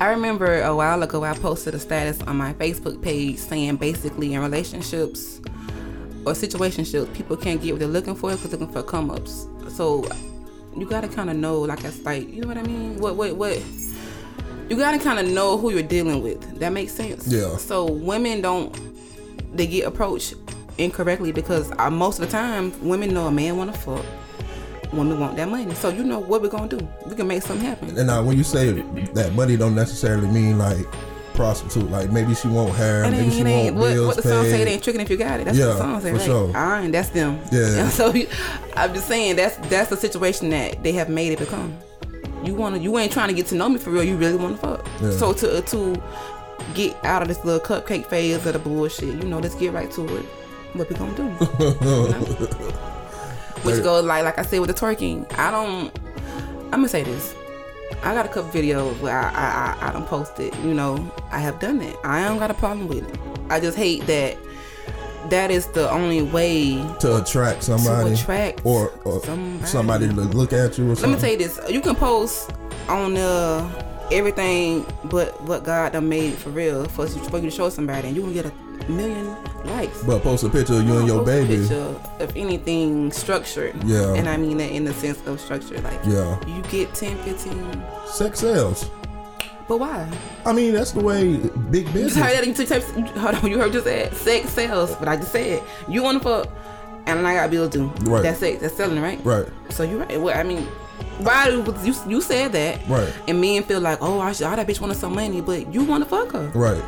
[0.00, 4.32] I remember a while ago I posted a status on my Facebook page saying basically
[4.32, 5.40] in relationships
[6.24, 9.48] or situationships, people can't get what they're looking for because they're looking for come ups.
[9.68, 10.08] So
[10.76, 13.00] you gotta kind of know, like it's like, you know what I mean?
[13.00, 13.60] What, what, what?
[14.68, 16.60] You gotta kind of know who you're dealing with.
[16.60, 17.26] That makes sense.
[17.26, 17.56] Yeah.
[17.56, 18.72] So women don't,
[19.56, 20.34] they get approached
[20.76, 24.04] incorrectly because uh, most of the time women know a man want to fuck.
[24.92, 26.78] Women want that money, so you know what we're gonna do.
[27.06, 27.96] We can make something happen.
[27.98, 30.86] And now, when you say that money don't necessarily mean like
[31.34, 34.44] prostitute, like maybe she want hair, It maybe she want what, bills what the song
[34.44, 34.62] say.
[34.62, 35.44] It ain't tricking if you got it.
[35.44, 36.10] That's what Yeah, the song say.
[36.10, 36.24] for right?
[36.26, 36.46] sure.
[36.48, 37.38] Alright, that's them.
[37.52, 37.88] Yeah.
[37.98, 38.26] So you,
[38.76, 41.76] I'm just saying that's that's the situation that they have made it become.
[42.42, 44.04] You wanna, you ain't trying to get to know me for real.
[44.04, 44.86] You really want to fuck.
[45.00, 45.10] Yeah.
[45.10, 46.02] So to to
[46.74, 49.90] get out of this little cupcake phase of the bullshit, you know, let's get right
[49.92, 50.24] to it.
[50.74, 51.22] What we gonna do?
[51.84, 52.94] You know?
[53.64, 55.30] Which goes like like I said with the twerking.
[55.38, 55.92] I don't.
[56.66, 57.34] I'm gonna say this.
[58.02, 60.54] I got a couple videos where I I, I, I don't post it.
[60.60, 61.96] You know, I have done that.
[62.04, 63.18] I don't got a problem with it.
[63.50, 64.36] I just hate that
[65.30, 69.66] that is the only way to attract somebody, to attract or, or somebody.
[69.66, 70.08] somebody.
[70.08, 72.50] to look at you or Let me tell you this: you can post
[72.88, 77.50] on uh, everything, but what God done made for real for, you- for you to
[77.50, 78.52] show somebody, and you can get a
[78.88, 80.02] million likes.
[80.04, 81.66] but post a picture of you and your baby.
[82.20, 83.74] of anything structured.
[83.84, 84.14] Yeah.
[84.14, 85.80] And I mean that in the sense of structure.
[85.80, 86.38] Like, Yeah.
[86.46, 87.82] you get 10, 15.
[88.06, 88.90] Sex sales.
[89.68, 90.08] But why?
[90.46, 91.36] I mean, that's the way
[91.70, 92.14] big You business.
[92.14, 92.90] just heard that in two types.
[93.18, 94.94] Hold on, you heard just said sex sales.
[94.96, 96.48] But I just said you want to fuck,
[97.06, 97.88] and I got bills due.
[98.04, 98.22] Right.
[98.22, 98.60] That's it.
[98.60, 99.22] That's selling, right?
[99.24, 99.46] Right.
[99.70, 100.18] So you're right.
[100.18, 100.66] Well, I mean,
[101.18, 102.80] why do- you you said that?
[102.88, 103.12] Right.
[103.28, 105.84] And men feel like, oh, I should, oh, that bitch wanted some money, but you
[105.84, 106.50] want to fuck her.
[106.54, 106.82] Right.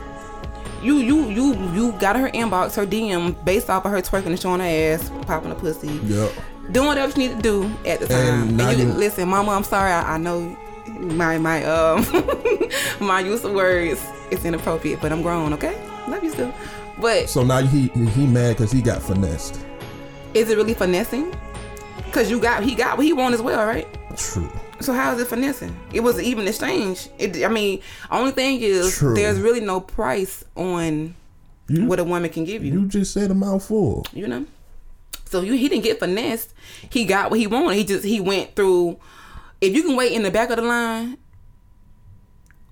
[0.83, 4.41] You you you you got her inbox, her DM, based off of her twerking and
[4.41, 6.33] showing her ass, popping a pussy, Yep.
[6.73, 8.49] doing whatever you need to do at the time.
[8.51, 9.93] And And, you, you- listen, Mama, I'm sorry.
[9.93, 10.57] I, I know
[10.99, 12.05] my my um
[13.01, 15.53] my use of words is inappropriate, but I'm grown.
[15.53, 15.75] Okay,
[16.09, 16.53] love you still.
[16.99, 19.61] But So now he he mad because he got finessed.
[20.35, 21.35] is it really finessing?
[22.13, 23.87] Cause you got he got what he want as well, right?
[24.17, 24.49] True.
[24.81, 25.79] So how is it finessing?
[25.93, 27.09] It was even exchange.
[27.19, 29.15] It, I mean, only thing is True.
[29.15, 31.15] there's really no price on
[31.69, 32.73] You what a woman can give you.
[32.73, 34.07] you just said a mouthful.
[34.13, 34.47] You know.
[35.27, 36.55] So you he didn't get finessed.
[36.89, 37.77] He got what he wanted.
[37.77, 38.99] He just he went through.
[39.61, 41.19] If you can wait in the back of the line,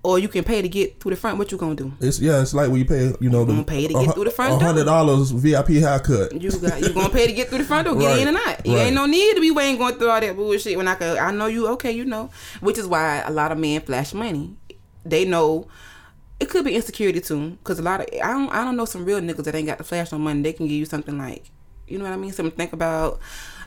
[0.01, 1.91] or you can pay to get through the front, what you gonna do?
[1.99, 2.41] It's yeah.
[2.41, 3.13] It's like when you pay.
[3.19, 6.41] You know the gonna pay to get through the front hundred dollars VIP haircut.
[6.41, 8.31] You got you gonna pay to get through the front door, get Right, in or
[8.31, 8.65] not.
[8.65, 8.87] You right.
[8.87, 11.17] ain't no need to be waiting going through all that bullshit when I could.
[11.17, 12.29] I know you okay, you know,
[12.61, 14.55] which is why a lot of men flash money.
[15.03, 15.67] They know
[16.39, 19.03] it could be insecurity too, because a lot of I don't I don't know some
[19.03, 20.41] real niggas that ain't got the flash on money.
[20.41, 21.51] They can give you something like,
[21.87, 23.19] you know what I mean, something to think about.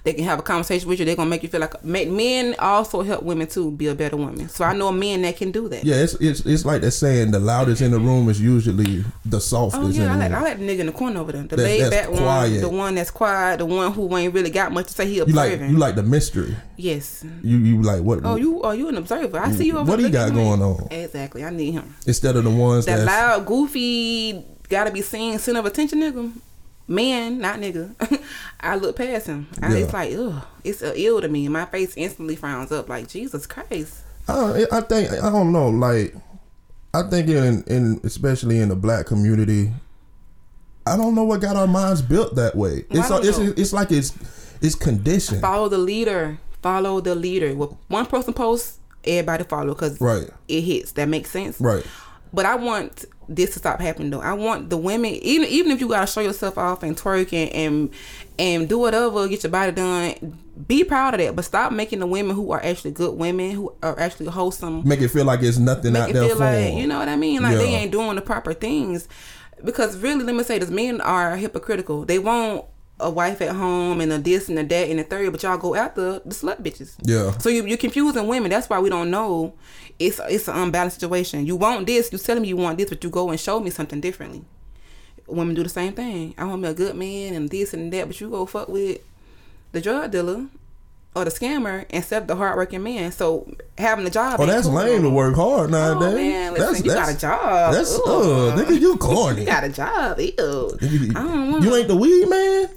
[0.05, 1.05] They can have a conversation with you.
[1.05, 4.17] They're gonna make you feel like make, men also help women too be a better
[4.17, 4.49] woman.
[4.49, 5.85] So I know a man that can do that.
[5.85, 9.41] Yeah, it's it's it's like they're saying the loudest in the room is usually the
[9.41, 10.39] softest Oh in yeah, I like, room.
[10.41, 11.43] I like the nigga in the corner over there.
[11.45, 14.73] The That's- laid back one, the one that's quiet, the one who ain't really got
[14.73, 15.07] much to say.
[15.07, 15.71] He you like observing.
[15.71, 16.57] you like the mystery.
[16.77, 17.25] yes.
[17.43, 18.21] You you like what?
[18.25, 19.39] Oh, you are you an observer?
[19.39, 20.43] I see you over What he looking got at me.
[20.43, 20.89] going on?
[20.91, 21.45] Exactly.
[21.45, 21.95] I need him.
[22.09, 26.33] instead of the ones That loud, goofy, gotta be seen, center of attention nigga.
[26.89, 27.95] Man, not nigga.
[28.61, 29.49] I look past him.
[29.63, 29.85] I, Yeah.
[29.85, 31.49] It's like, ugh, it's uh, ill to me.
[31.49, 32.89] My face instantly frowns up.
[32.89, 33.99] Like Jesus Christ.
[34.29, 35.69] I, I think I don't know.
[35.69, 36.15] Like
[36.95, 39.73] I think in in especially in the black community,
[40.87, 42.85] I don't know what got our minds built that way.
[42.91, 44.13] Well, It's it's, it's like it's
[44.61, 45.41] it's conditioned.
[45.41, 46.39] Follow the leader.
[46.63, 47.55] Follow the leader.
[47.55, 50.29] What one person posts, everybody follow because Right.
[50.49, 50.93] it hits.
[50.93, 51.61] That makes sense.
[51.61, 51.85] Right.
[52.33, 54.21] But I want this to stop happening though.
[54.21, 57.51] I want the women, even even if you gotta show yourself off and twerk and
[57.53, 57.91] and,
[58.39, 60.39] and do whatever, get your body done.
[60.67, 63.75] Be proud of that, but stop making the women who are actually good women, who
[63.83, 66.45] are actually wholesome, Make it feel like it's nothing make out it there feel for
[66.45, 66.79] like 'em.
[66.79, 67.43] you know what I mean.
[67.43, 69.09] Like they ain't doing the proper things.
[69.65, 72.05] Because really, let me say this: men are hypocritical.
[72.05, 72.65] They want
[73.01, 75.59] a wife at home and a this and a that and a third, but y'all
[75.59, 76.95] go after the slut bitches.
[77.03, 77.37] Yeah.
[77.39, 78.51] So you, you're confusing women.
[78.51, 79.55] That's why we don't know.
[79.99, 81.47] It's it's an unbalanced situation.
[81.47, 82.13] You want this.
[82.13, 84.45] You telling me you want this, but you go and show me something differently.
[85.27, 86.35] Women do the same thing.
[86.37, 89.01] I want me a good man and this and that, but you go fuck with
[89.73, 90.47] the drug dealer
[91.15, 93.13] or the scammer instead of the hardworking man.
[93.13, 94.41] So having a job.
[94.41, 96.13] Oh, that's cool lame to work hard nowadays.
[96.13, 97.75] Oh man, listen, that's, you that's, got a job.
[97.75, 98.05] That's Ooh.
[98.05, 99.41] uh, nigga, you corny.
[99.41, 100.19] You got a job.
[100.19, 100.79] Ew.
[100.81, 102.69] you, I don't want you ain't the weed man.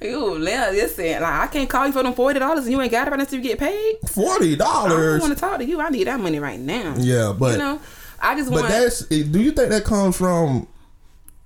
[0.02, 2.92] Ew, now listen, like I can't call you for them forty dollars and you ain't
[2.92, 3.96] got it right until you get paid.
[4.06, 5.22] Forty dollars.
[5.22, 5.80] I want to talk to you.
[5.80, 6.94] I need that money right now.
[6.98, 7.80] Yeah, but you know,
[8.20, 8.68] I just but want.
[8.68, 9.06] that's.
[9.06, 10.68] Do you think that comes from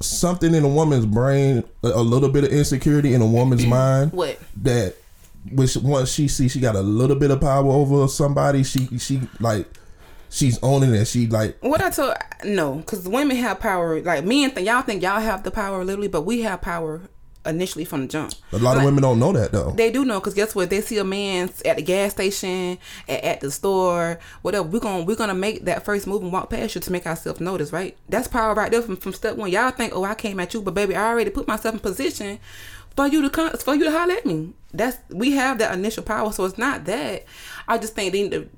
[0.05, 4.13] something in a woman's brain, a, a little bit of insecurity in a woman's mind?
[4.13, 4.39] what?
[4.63, 4.95] that
[5.53, 9.21] which once she see she got a little bit of power over somebody, she she
[9.41, 9.67] like
[10.31, 11.07] she's owning it.
[11.07, 12.15] She like What I told
[12.45, 14.01] no, because women have power.
[14.01, 17.03] Like men, think y'all think y'all have the power literally, but we have power
[17.47, 18.33] initially from the jump.
[18.53, 19.71] A lot of women don't know that though.
[19.73, 20.71] They do know because guess what?
[20.71, 22.79] They see a man at the gas station,
[23.09, 24.67] at, at the store, whatever.
[24.67, 27.41] We're gonna we're gonna make that first move and walk past you to make ourselves
[27.41, 27.97] notice, right?
[28.09, 29.51] That's power right there from, from step one.
[29.51, 32.39] Y'all think, oh, I came at you, but baby, I already put myself in position
[32.97, 34.53] for you to come for you to holler at me.
[34.73, 37.25] That's we have that initial power, so it's not that.
[37.69, 38.49] I just think they need to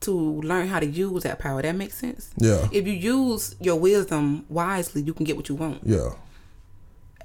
[0.00, 0.12] to
[0.42, 1.60] learn how to use that power.
[1.60, 2.30] That makes sense.
[2.36, 2.68] Yeah.
[2.70, 5.80] If you use your wisdom wisely, you can get what you want.
[5.84, 6.10] yeah.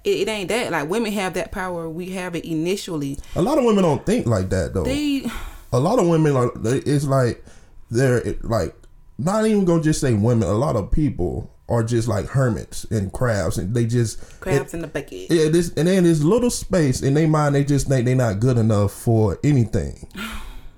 [0.04, 0.72] It, it ain't that.
[0.72, 1.90] Like women have that power.
[1.90, 3.18] We have it initially.
[3.36, 4.84] A lot of women don't think like that though.
[4.84, 5.26] They
[5.72, 7.44] a lot of women are it's like
[7.90, 8.76] they're like
[9.18, 13.12] not even gonna just say women a lot of people are just like hermits and
[13.14, 15.32] crabs and they just crabs in the bucket.
[15.32, 18.40] yeah this and then there's little space in their mind they just think they're not
[18.40, 20.08] good enough for anything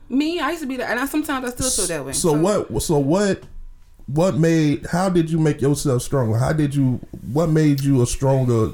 [0.07, 2.11] Me, I used to be that, and I sometimes I still feel that way.
[2.13, 3.41] so what so what
[4.05, 6.99] what made how did you make yourself stronger how did you
[7.33, 8.73] what made you a stronger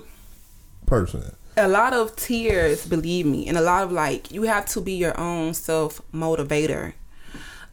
[0.92, 1.24] person
[1.56, 4.94] A lot of tears, believe me, and a lot of like you have to be
[4.94, 6.94] your own self motivator.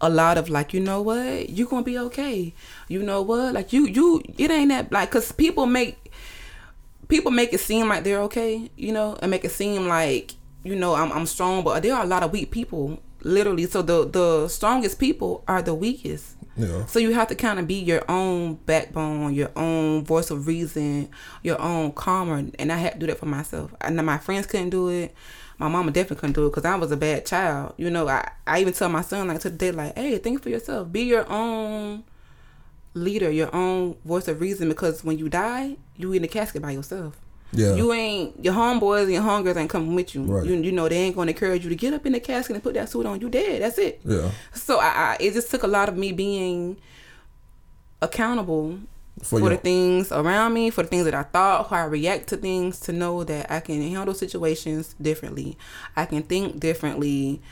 [0.00, 2.54] A lot of like, you know what, you're gonna be okay.
[2.86, 6.12] You know what, like you you it ain't that like, cause people make
[7.08, 10.76] people make it seem like they're okay, you know, and make it seem like you
[10.76, 13.66] know I'm I'm strong, but there are a lot of weak people, literally.
[13.66, 16.37] So the the strongest people are the weakest.
[16.58, 20.46] Yeah So you have to kind of be your own backbone, your own voice of
[20.46, 21.08] reason,
[21.42, 23.74] your own calmer, and I had to do that for myself.
[23.80, 25.14] And my friends couldn't do it.
[25.58, 27.74] My mama definitely couldn't do it because I was a bad child.
[27.76, 30.42] You know, I, I even tell my son like to the day like, hey, think
[30.42, 30.92] for yourself.
[30.92, 32.04] Be your own
[32.94, 34.68] leader, your own voice of reason.
[34.68, 37.16] Because when you die, you in the casket by yourself.
[37.52, 40.22] Yeah You ain't your homeboys and your homegirls ain't coming with you.
[40.24, 40.44] Right.
[40.46, 42.62] You you know they ain't gonna encourage you to get up in the casket and
[42.62, 43.20] put that suit on.
[43.20, 43.62] You dead.
[43.62, 44.00] That's it.
[44.04, 46.76] yeah So I, I it just took a lot of me being
[48.00, 48.78] accountable
[49.22, 52.28] For for, the things around me, for the things that I thought, how I react
[52.28, 55.58] to things, to know that I can handle situations differently.
[55.96, 57.42] I can think differently,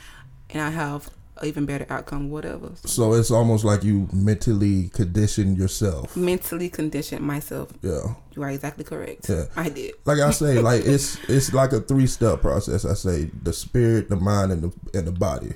[0.49, 1.09] and I have
[1.43, 2.29] even better outcome.
[2.29, 2.71] Whatever.
[2.75, 7.69] So so it's almost like you mentally condition yourself mentally conditioned myself.
[7.81, 9.29] yeah You are exactly correct.
[9.29, 9.45] Yeah.
[9.55, 9.93] I did.
[10.05, 12.85] like I say, like it's it's like a three step process.
[12.85, 15.53] I say the spirit, the mind, and the and the body.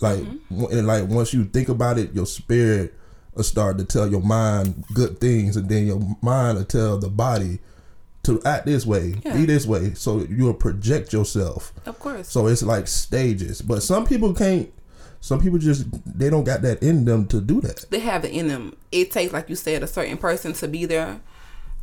[0.00, 0.64] Like Mm-hmm.
[0.78, 2.94] and like once you think about it, your spirit
[3.34, 7.08] will start to tell your mind good things, and then your mind will tell the
[7.10, 7.58] body
[8.24, 9.34] to act this way, Yeah.
[9.36, 9.94] be this way.
[9.94, 11.72] So you'll project yourself.
[11.86, 12.28] Of course.
[12.28, 14.70] So it's like stages, but some people can't.
[15.20, 17.86] Some people just they don't got that in them to do that.
[17.90, 18.76] they have it in them.
[18.92, 21.20] It takes, like you said, a certain person to be there,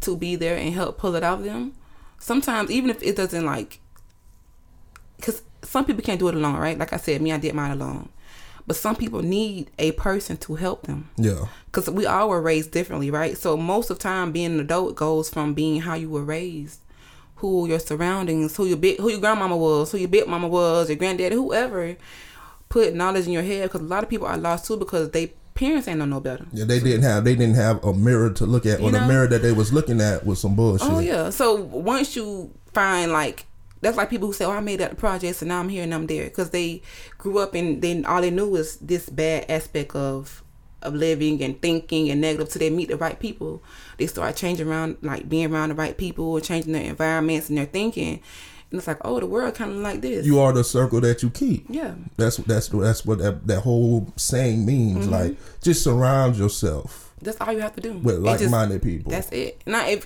[0.01, 1.73] to be there and help pull it out of them.
[2.17, 3.79] Sometimes, even if it doesn't like,
[5.17, 6.77] because some people can't do it alone, right?
[6.77, 8.09] Like I said, me, I did mine alone.
[8.67, 12.71] But some people need a person to help them Yeah, because we all were raised
[12.71, 13.37] differently, right?
[13.37, 16.79] So most of time, being an adult goes from being how you were raised,
[17.35, 20.89] who your surroundings, who your big, who your grandmama was, who your big mama was,
[20.89, 21.95] your granddaddy, whoever,
[22.69, 23.63] put knowledge in your head.
[23.63, 26.45] Because a lot of people are lost too because they parents ain't know no better.
[26.51, 26.65] yeah.
[26.65, 29.27] They didn't have they didn't have a mirror to look at, or You the mirror
[29.27, 30.87] that they was looking at was some bullshit.
[30.89, 31.29] Oh yeah.
[31.29, 33.45] So once you find like
[33.81, 35.83] that's like people who say, "Oh, I made that the projects and now I'm here
[35.83, 36.81] and I'm there," because they
[37.17, 40.43] grew up and then all they knew was this bad aspect of
[40.81, 42.51] of living and thinking and negative.
[42.51, 43.61] So they meet the right people,
[43.97, 47.57] they start changing around, like being around the right people and changing their environments and
[47.57, 48.21] their thinking.
[48.75, 50.25] And it's like, oh, the world kind of like this.
[50.25, 51.65] You are the circle that you keep.
[51.69, 51.95] yeah.
[52.17, 55.05] That's that's that's what that, that whole saying means.
[55.05, 55.11] Mm-hmm.
[55.13, 57.93] Like just surround yourself That's all you have to do.
[57.99, 59.11] with It like just- minded people.
[59.11, 59.61] That's it.
[59.65, 60.05] Not if.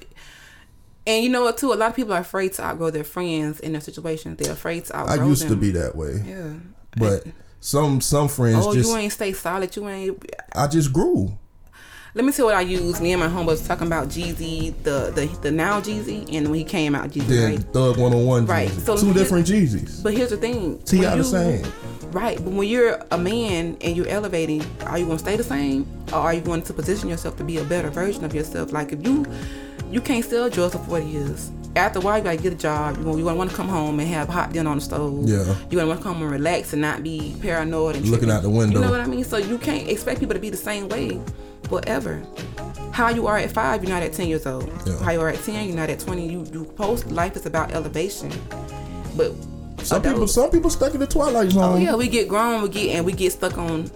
[1.08, 1.58] And you know what?
[1.58, 4.38] Too, a lot of people are afraid to outgrow their friends in their situations.
[4.38, 6.54] They're afraid to I outgrow used to be that way, Yeah.
[6.96, 7.24] but
[7.60, 9.76] some some friends Oh, just you ain't stay solid.
[9.76, 10.24] You ain't.
[10.54, 11.38] I just grew.
[12.16, 13.00] Let me tell you what I use.
[13.00, 16.56] Me and my homeboys was talking about Jeezy, the the the now Jeezy, and when
[16.60, 17.64] he came out, Jeezy, Then right?
[17.72, 18.82] Thug One Hundred One, Right, Jeezy.
[18.86, 20.02] so two different Jeezys.
[20.02, 20.80] But here's the thing.
[20.80, 21.08] T.I.
[21.10, 21.66] When the same.
[22.12, 25.86] Right, but when you're a man and you're elevating, are you gonna stay the same,
[26.12, 28.72] or are you going to position yourself to be a better version of yourself?
[28.74, 29.26] Like if you
[29.92, 31.52] you can't sell drugs for what it is.
[31.76, 32.98] After a while, you gotta get a job.
[32.98, 35.30] You want, you want to come home and have hot dinner on the stove.
[35.30, 35.56] Yeah.
[35.70, 38.36] You want to come home and relax and not be paranoid and Looking tripping.
[38.36, 38.80] out the window.
[38.80, 39.24] You know what I mean?
[39.24, 41.22] So you can't expect people to be the same way,
[41.70, 42.22] forever.
[42.92, 44.70] How you are at five, you're not at ten years old.
[44.86, 44.98] Yeah.
[45.00, 46.28] How you are at ten, you're not at twenty.
[46.28, 48.32] You you post life is about elevation,
[49.16, 49.34] but
[49.84, 51.74] Some people some people stuck in the twilight oh, zone.
[51.76, 53.90] Oh yeah, we get grown, we get and we get stuck on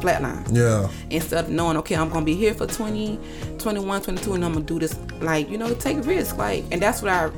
[0.00, 0.88] flatline Yeah.
[1.10, 3.18] instead of knowing, okay, I'm gonna be here for 20,
[3.58, 4.96] 21, 22, and I'm gonna do this.
[5.20, 6.38] Like you know, take risk.
[6.38, 7.30] Like, and that's what I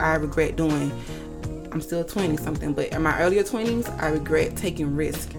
[0.00, 0.90] I regret doing.
[1.72, 5.32] I'm still 20 something, but in my earlier 20s, I regret taking risk.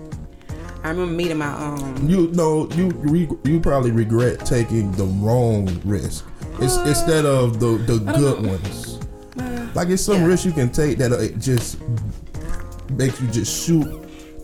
[0.88, 2.08] I remember meeting my um.
[2.10, 6.26] You know, you re, you probably regret taking the wrong risk.
[6.60, 9.00] It's, instead of the the good ones.
[9.76, 10.26] Like it's some Yeah.
[10.26, 11.78] risk you can take that uh, it just
[12.92, 13.86] makes you just shoot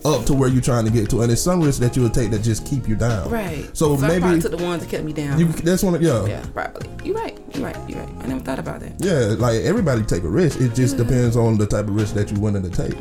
[0.04, 2.12] up to where you're trying to get to, and it's some risks that you would
[2.12, 3.30] take that just keep you down.
[3.30, 3.68] Right.
[3.74, 5.38] So, maybe I probably took the ones that kept me down.
[5.40, 5.94] you that's one.
[5.94, 6.90] Of, yeah, yeah, probably.
[7.04, 7.38] You're right.
[7.54, 7.76] You're right.
[7.88, 8.10] You're right.
[8.22, 8.92] I never thought about that.
[8.98, 9.34] yeah.
[9.38, 10.60] Like everybody take a risk.
[10.60, 12.92] It just depends on the type of risk that you're willing to take.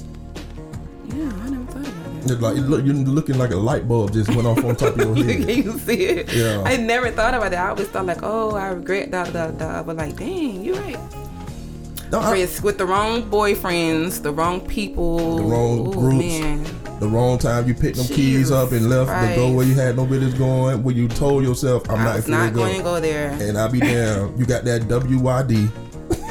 [2.28, 4.98] It's like it look, you're looking like a light bulb just went off on top
[4.98, 5.50] of your Can head.
[5.66, 6.34] you see it?
[6.34, 6.62] Yeah.
[6.66, 7.66] I never thought about that.
[7.66, 9.84] I always thought like, oh, I regret da da da.
[9.84, 11.00] But like, dang, you're right.
[12.12, 16.24] No, I- with the wrong boyfriends, the wrong people, The wrong Ooh, groups.
[16.40, 16.64] Man.
[17.00, 19.96] the wrong time you picked them keys up and left to go where you had
[19.98, 20.82] no business going.
[20.84, 23.32] Where you told yourself, "I'm I not not going to go there.
[23.42, 24.38] and I'll be damn.
[24.38, 25.70] You got that WYD.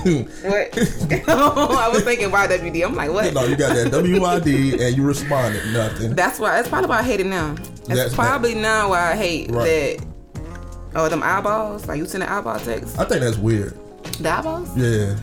[0.05, 1.29] What?
[1.29, 2.85] I was thinking YWD.
[2.85, 3.33] I'm like, what?
[3.35, 6.15] no, you got that WYD, and you responded nothing.
[6.15, 6.53] That's why.
[6.53, 7.55] That's probably why I hate it now.
[7.55, 9.99] That's, That's- probably now why I hate Right.
[9.99, 10.07] that.
[10.97, 11.87] Oh, them eyeballs.
[11.89, 12.99] Like you send the eyeball text.
[12.99, 13.77] I think that's weird.
[14.21, 14.77] The eyeballs.
[14.77, 15.17] Yeah.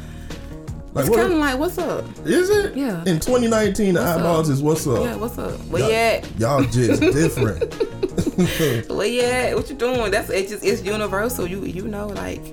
[0.93, 2.03] Like It's what kind of like, what's up?
[2.25, 2.75] is it?
[2.75, 2.99] Yeah.
[3.05, 4.53] In 2019, the eyeballs up?
[4.53, 5.01] is what's up.
[5.05, 5.57] Yeah, what's up?
[5.67, 6.39] Where y'all, you at?
[6.39, 8.89] y'all just different.
[8.89, 9.55] Where you at?
[9.55, 10.11] What you doing?
[10.11, 11.47] That's it's just it's universal.
[11.47, 12.43] You you know like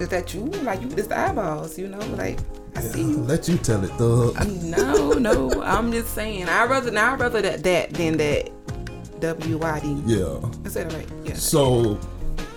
[0.00, 0.44] is that you?
[0.62, 1.78] Like you it's the eyeballs.
[1.78, 2.38] You know like
[2.76, 3.16] I see you.
[3.18, 4.32] Let you tell it, though.
[4.62, 5.62] No, no.
[5.62, 6.48] I'm just saying.
[6.48, 8.50] I rather I rather that that than that.
[9.20, 10.02] W Y D.
[10.06, 10.40] Yeah.
[10.64, 11.06] Is that right?
[11.24, 11.34] Yeah.
[11.34, 12.00] So,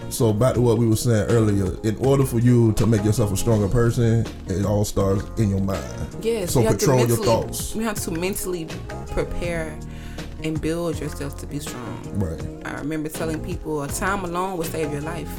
[0.09, 1.77] so back to what we were saying earlier.
[1.83, 5.59] In order for you to make yourself a stronger person, it all starts in your
[5.59, 5.83] mind.
[6.21, 6.53] Yes.
[6.53, 7.75] So you have to control your thoughts.
[7.75, 8.67] You have to mentally
[9.11, 9.77] prepare
[10.43, 11.99] and build yourself to be strong.
[12.13, 12.65] Right.
[12.65, 15.29] I remember telling people a time alone will save your life.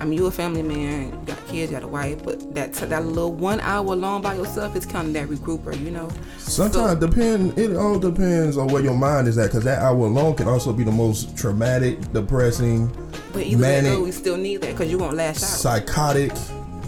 [0.00, 2.72] I mean, you a family man, you got kids, you got a wife, but that
[2.74, 6.08] that little one hour alone by yourself is kind of that regrouper, you know.
[6.38, 7.56] Sometimes depend.
[7.56, 10.72] It all depends on where your mind is at, because that hour alone can also
[10.72, 12.88] be the most traumatic, depressing,
[13.32, 14.00] But either way, Manic.
[14.00, 15.48] we still need that because you won't last out.
[15.48, 16.32] psychotic.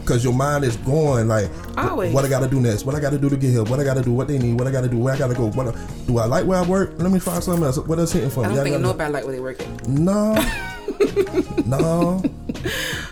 [0.01, 2.13] Because your mind is going like, Always.
[2.13, 2.85] what I gotta do next?
[2.85, 3.63] What I gotta do to get here?
[3.65, 4.13] What I gotta do?
[4.13, 4.59] What they need?
[4.59, 4.99] What I gotta do?
[4.99, 5.47] Where I gotta go?
[5.53, 5.75] What I-
[6.07, 6.93] do I like where I work?
[6.99, 7.79] Let me find something else.
[7.79, 8.49] What else hitting for me?
[8.49, 9.89] I don't think nobody like where they work at.
[9.89, 10.35] No,
[11.67, 12.23] no.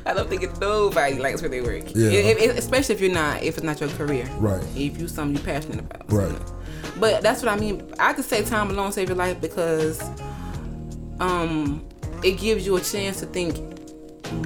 [0.07, 1.95] I don't think nobody likes where they work.
[1.95, 2.11] Yeah.
[2.11, 4.27] Especially if you're not, if it's not your career.
[4.39, 4.63] Right.
[4.77, 6.11] If you something you're passionate about.
[6.13, 6.39] Right.
[6.99, 7.93] But that's what I mean.
[7.99, 10.03] I could say time alone save your life because
[11.21, 11.85] um
[12.23, 13.57] it gives you a chance to think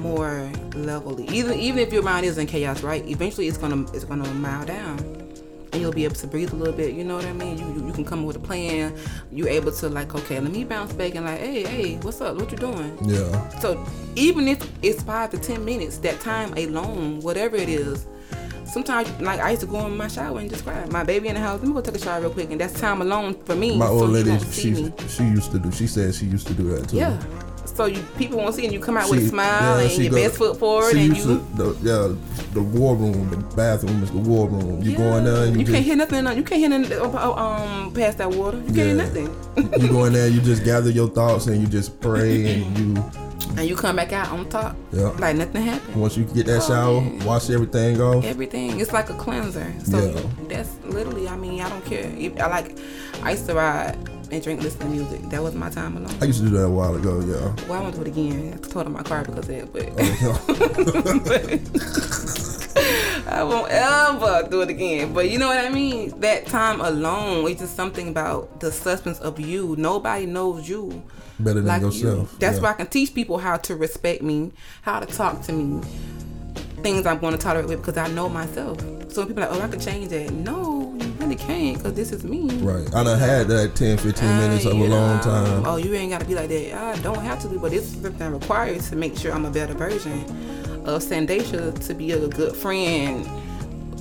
[0.01, 1.27] more levelly.
[1.29, 3.05] Even even if your mind is in chaos, right?
[3.07, 5.26] Eventually it's gonna it's gonna mild down.
[5.73, 7.57] And you'll be able to breathe a little bit, you know what I mean?
[7.57, 8.95] You, you, you can come up with a plan.
[9.31, 12.35] You're able to like, okay, let me bounce back and like, hey, hey, what's up?
[12.37, 12.97] What you doing?
[13.03, 13.49] Yeah.
[13.59, 18.07] So even if it's five to ten minutes, that time alone, whatever it is,
[18.65, 20.85] sometimes like I used to go in my shower and just cry.
[20.87, 22.79] My baby in the house, let me go take a shower real quick, and that's
[22.79, 23.77] time alone for me.
[23.77, 24.93] My old you lady, she me.
[25.07, 25.71] she used to do.
[25.71, 26.97] She said she used to do that too.
[26.97, 27.21] Yeah.
[27.77, 30.09] So you people won't see, and you come out with a smile yeah, and your
[30.09, 31.23] go- best foot forward, and you.
[31.23, 34.81] to, the, yeah, the war room, the bathroom is the war room.
[34.81, 36.37] You go in there and you, you just, can't hear nothing.
[36.37, 38.57] You can't hear nothing uh, um past that water.
[38.57, 39.27] You can't hear nothing.
[39.79, 43.03] you go in there, you just gather your thoughts and you just pray and you
[43.57, 44.75] and you come back out on top.
[44.91, 45.09] Yeah.
[45.19, 45.95] Like nothing happened.
[46.01, 47.25] once you get that Oh, shower, man.
[47.25, 48.23] wash everything off.
[48.23, 48.79] everything.
[48.79, 49.71] It's like a cleanser.
[49.83, 50.21] So Yeah.
[50.47, 51.27] that's literally.
[51.27, 52.11] I mean, I don't care.
[52.17, 52.77] If, I like.
[53.23, 53.97] I used to ride
[54.31, 55.21] and drink, listen to music.
[55.29, 56.15] That was my time alone.
[56.21, 57.53] I used to do that a while ago, yeah.
[57.67, 58.53] Well, I won't do it again.
[58.53, 60.43] I told him my car because of it, but oh,
[63.27, 65.13] I won't ever do it again.
[65.13, 66.19] But you know what I mean?
[66.19, 69.75] That time alone, it's just something about the substance of you.
[69.77, 71.03] Nobody knows you
[71.39, 72.33] Better than like yourself.
[72.33, 72.39] you.
[72.39, 72.63] That's yeah.
[72.63, 74.51] why I can teach people how to respect me,
[74.81, 75.81] how to talk to me,
[76.81, 78.79] things I'm going to tolerate with because I know myself.
[79.11, 80.31] So when people are like, oh, I can change that.
[80.31, 80.97] No,
[81.37, 82.49] can't because this is me.
[82.57, 82.87] Right.
[82.93, 85.65] I done had that 10, 15 minutes of a long time.
[85.65, 86.73] Oh, you ain't got to be like that.
[86.73, 89.73] I don't have to be, but it's something required to make sure I'm a better
[89.73, 90.23] version
[90.85, 93.27] of Sandasha to be a good friend,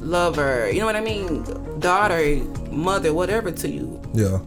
[0.01, 0.71] lover.
[0.71, 1.45] You know what I mean?
[1.81, 2.37] Daughter,
[2.71, 4.01] mother, whatever to you.
[4.15, 4.39] Yeah.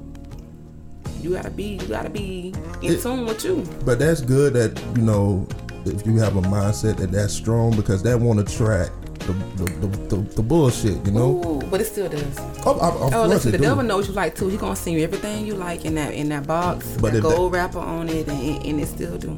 [1.21, 1.73] You gotta be.
[1.81, 3.63] You gotta be in It- tune with you.
[3.85, 5.45] But that's good that, you know,
[5.85, 8.91] if you have a mindset that that's strong because that won't attract
[9.33, 11.43] the, the, the, the, bullshit, you know?
[11.45, 12.39] Ooh, but it still does.
[12.65, 13.63] Oh, of, of Oh, listen, the do.
[13.63, 14.47] devil knows you like too.
[14.47, 17.23] He gonna send you everything you like in that in that box, But that if
[17.23, 19.37] that- gold wrapper on it, and, and it still do.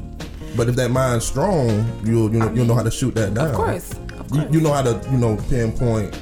[0.56, 1.68] But if that mind's strong,
[2.04, 3.48] you'll you know, you'll know how to shoot that down.
[3.48, 4.00] Of course, of
[4.34, 6.14] You, course, you know how to you know pinpoint.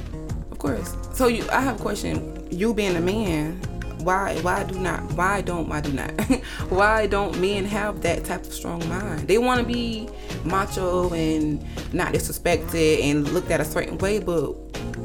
[0.51, 0.95] of course.
[1.13, 2.47] So you, I have a question.
[2.49, 3.59] You being a man,
[4.03, 6.11] why why do not why don't why do not
[6.69, 9.27] why don't men have that type of strong mind?
[9.27, 10.09] They want to be
[10.43, 14.53] macho and not disrespected and looked at a certain way, but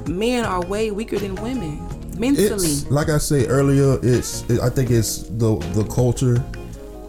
[0.08, 1.78] men are way weaker than women
[2.18, 2.68] mentally.
[2.68, 3.98] It's like I said earlier.
[4.02, 6.42] It's it, I think it's the the culture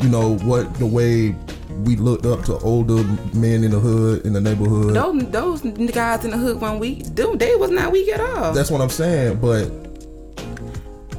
[0.02, 1.36] you know what the way
[1.84, 4.94] we looked up to older men in the hood in the neighborhood.
[4.96, 8.54] Those those guys in the hood one week, dude, they was not weak at all.
[8.54, 9.40] That's what I'm saying.
[9.40, 9.72] But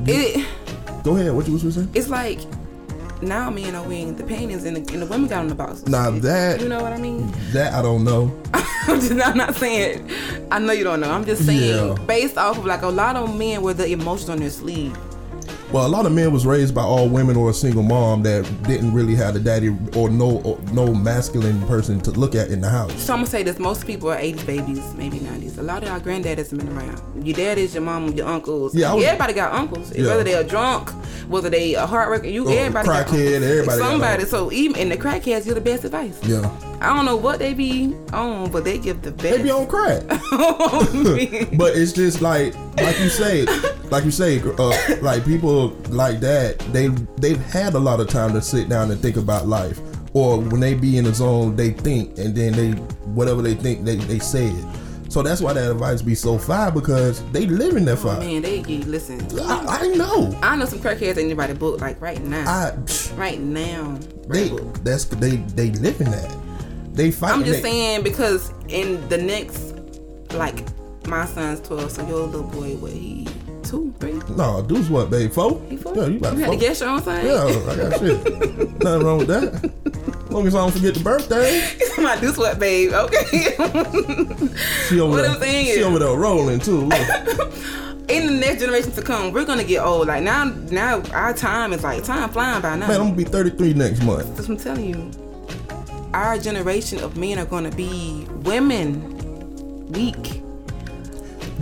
[0.07, 0.47] it.
[1.05, 1.33] Go ahead.
[1.35, 1.91] What you was saying?
[1.95, 2.41] It's like
[3.23, 5.87] now men are wearing the paintings and the, and the women got on the boxes.
[5.89, 7.33] Now that you know what I mean.
[7.53, 8.33] that I don't know.
[8.55, 10.09] I'm just I'm not saying.
[10.51, 11.11] I know you don't know.
[11.11, 12.05] I'm just saying Yeah.
[12.07, 14.97] based off of like a lot of men wear the emotions on their sleeve.
[15.71, 18.43] Well, a lot of men was raised by all women or a single mom that
[18.63, 22.63] didn't really have a daddy or no or no masculine person to look at in
[22.63, 22.91] the house.
[23.03, 25.59] So I'm gonna say this: most people are 80s babies, maybe 90s.
[25.59, 27.03] A lot of our granddaddies have been around.
[27.27, 28.75] Your daddies, your mom, your uncles.
[28.75, 29.95] Yeah, was- everybody got uncles.
[29.95, 30.07] Yeah.
[30.07, 30.89] Whether they're drunk,
[31.29, 33.51] whether they a hard worker, you Oh, everybody got crackhead, uncles.
[33.51, 34.13] everybody Somebody.
[34.23, 34.31] uncles.
[34.31, 36.19] So even in the crackheads, you're the best advice.
[36.23, 36.49] Yeah,
[36.81, 39.39] I don't know what they be on, but they give the best.
[39.39, 40.07] they be on crack.
[41.59, 43.45] but it's just like like you say
[43.91, 48.33] like you say uh, like people like that they they've had a lot of time
[48.33, 49.81] to sit down and think about life
[50.15, 52.71] or when they be in the zone they think and then they
[53.13, 54.65] whatever they think they, they say it
[55.09, 58.43] so that's why that advice be so fire because they live in that fire Man,
[58.43, 59.21] they get listen.
[59.41, 62.45] I, I know I know some crackheads ain't anybody book like right now.
[62.47, 62.77] I
[63.17, 63.99] right now.
[64.29, 64.51] they
[64.85, 66.48] that's they they live in that
[66.99, 69.75] they fight I'm just they- saying because in the next,
[70.35, 70.59] like,
[71.07, 73.27] my son's 12, so your little boy, what he
[73.63, 74.13] two, three?
[74.37, 75.95] no dudes what babe four He four?
[75.95, 76.55] yeah you about you had four.
[76.55, 77.27] to guess your own thing.
[77.27, 78.25] yeah I got shit
[78.83, 81.67] nothing wrong with that long as I don't forget the birthday
[82.03, 82.93] My do what, babe.
[82.93, 83.55] Okay.
[84.89, 86.83] She over What there, I'm saying she is- over there rolling too.
[88.09, 90.07] In the next generation to come, we're gonna get old.
[90.09, 92.87] Like now, now our time is like time flying by now.
[92.89, 94.27] Man, I'm gonna be 33 next month.
[94.37, 95.28] That's what I'm telling you.
[96.19, 100.43] Our generation of men are gonna be women weak.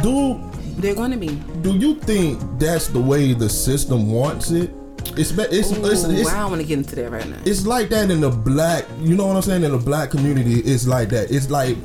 [0.03, 0.41] Do
[0.79, 1.29] They're gonna be.
[1.61, 4.71] do you think that's the way the system wants it?
[5.19, 7.37] It's it's Ooh, it's, it's, I don't want to get into that right now.
[7.45, 8.87] it's like that in the black.
[9.01, 9.63] You know what I'm saying?
[9.63, 11.31] In the black community, it's like that.
[11.31, 11.77] It's like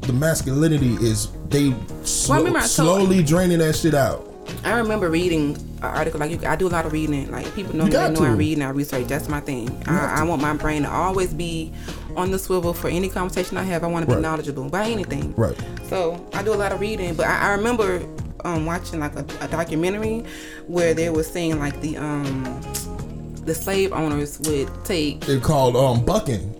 [0.00, 4.25] the masculinity is they I told- slowly draining that shit out.
[4.64, 7.30] I remember reading an article like you, I do a lot of reading.
[7.30, 9.06] Like people know know I read and I research.
[9.06, 9.70] That's my thing.
[9.86, 11.72] I, I want my brain to always be
[12.16, 13.84] on the swivel for any conversation I have.
[13.84, 14.22] I want to be Right.
[14.22, 15.34] knowledgeable about anything.
[15.36, 15.56] Right.
[15.88, 18.02] So I do a lot of reading, but I, I remember
[18.44, 20.24] um, watching like a, a documentary
[20.66, 22.60] where they were saying like the um
[23.44, 26.52] the slave owners would take It's called um bucking.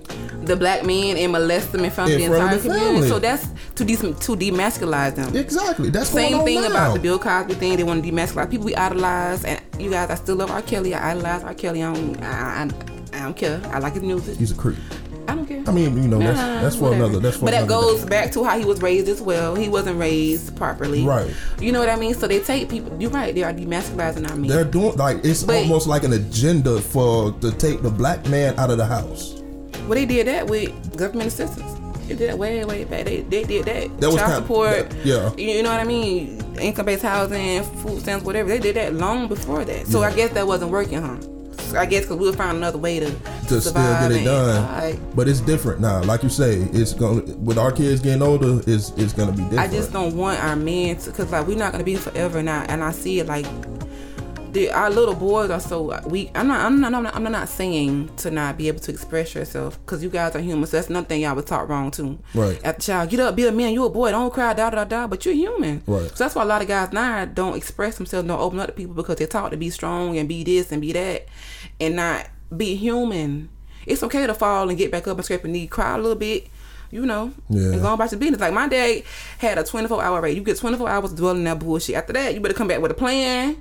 [0.46, 2.68] The black men and molest them in front of In the front entire of the
[2.68, 2.94] community.
[2.94, 3.08] family.
[3.08, 5.36] So that's to de- to demasculize them.
[5.36, 5.90] Exactly.
[5.90, 6.68] That's Same thing now.
[6.68, 7.76] about the Bill Cosby thing.
[7.76, 10.62] They want to demasculize people we idolize, and you guys, I still love R.
[10.62, 10.94] Kelly.
[10.94, 11.54] I idolize R.
[11.54, 11.82] Kelly.
[11.82, 13.60] I don't, I, I, I don't care.
[13.72, 14.36] I like his music.
[14.38, 14.76] He's a creep.
[15.28, 15.64] I don't care.
[15.66, 17.04] I mean, you know, that's Nah, that's for whatever.
[17.06, 17.18] another.
[17.18, 19.56] That's for but that goes back to how he was raised as well.
[19.56, 21.04] He wasn't raised properly.
[21.04, 21.28] Right.
[21.60, 22.14] You know what I mean?
[22.14, 22.96] So they take people.
[23.00, 23.34] You're right.
[23.34, 24.48] They are demasculizing our men.
[24.48, 28.56] They're doing like it's But- almost like an agenda for to take the black man
[28.56, 29.35] out of the house.
[29.86, 31.72] Well, they did that with government assistance.
[32.08, 33.04] They did that way, way back.
[33.04, 34.00] They, they did that.
[34.00, 34.90] That was Child support.
[34.90, 35.34] that- yeah.
[35.36, 36.40] You, know what I mean?
[36.58, 38.48] Income-based housing, food stamps, whatever.
[38.48, 39.86] They did that long before that.
[39.86, 41.16] So I guess that wasn't working, huh?
[41.58, 43.10] So I guess because we'll find another way to,
[43.48, 45.00] to still get it done.
[45.16, 46.00] But it's different now.
[46.02, 49.58] Like you say, it's gonna with our kids getting older, it's it's gonna be different.
[49.58, 52.64] I just don't want our men to, cause like we're not gonna be forever now,
[52.68, 53.46] and I see it like
[54.56, 56.30] the, our little boys are so weak.
[56.34, 59.34] I'm not, I'm not, I'm not, I'm not saying to not be able to express
[59.34, 60.66] yourself, cause you guys are human.
[60.66, 62.18] So that's another thing y'all was taught wrong too.
[62.34, 62.58] Right.
[62.64, 63.74] At the child, get up, be a man.
[63.74, 64.12] You a boy.
[64.12, 65.06] Don't cry, da da da da.
[65.06, 65.82] But you're human.
[65.86, 66.08] Right.
[66.08, 68.72] So that's why a lot of guys now don't express themselves, don't open up to
[68.72, 71.26] people because they're taught to be strong and be this and be that,
[71.78, 73.50] and not be human.
[73.84, 76.16] It's okay to fall and get back up and scrape a knee, cry a little
[76.16, 76.48] bit,
[76.90, 77.72] you know, Yeah.
[77.72, 78.40] and go about your business.
[78.40, 79.02] Like my dad
[79.38, 80.36] had a 24 hour rate.
[80.36, 81.96] You get 24 hours dwelling in that bullshit.
[81.96, 83.56] After that, you better come back with a plan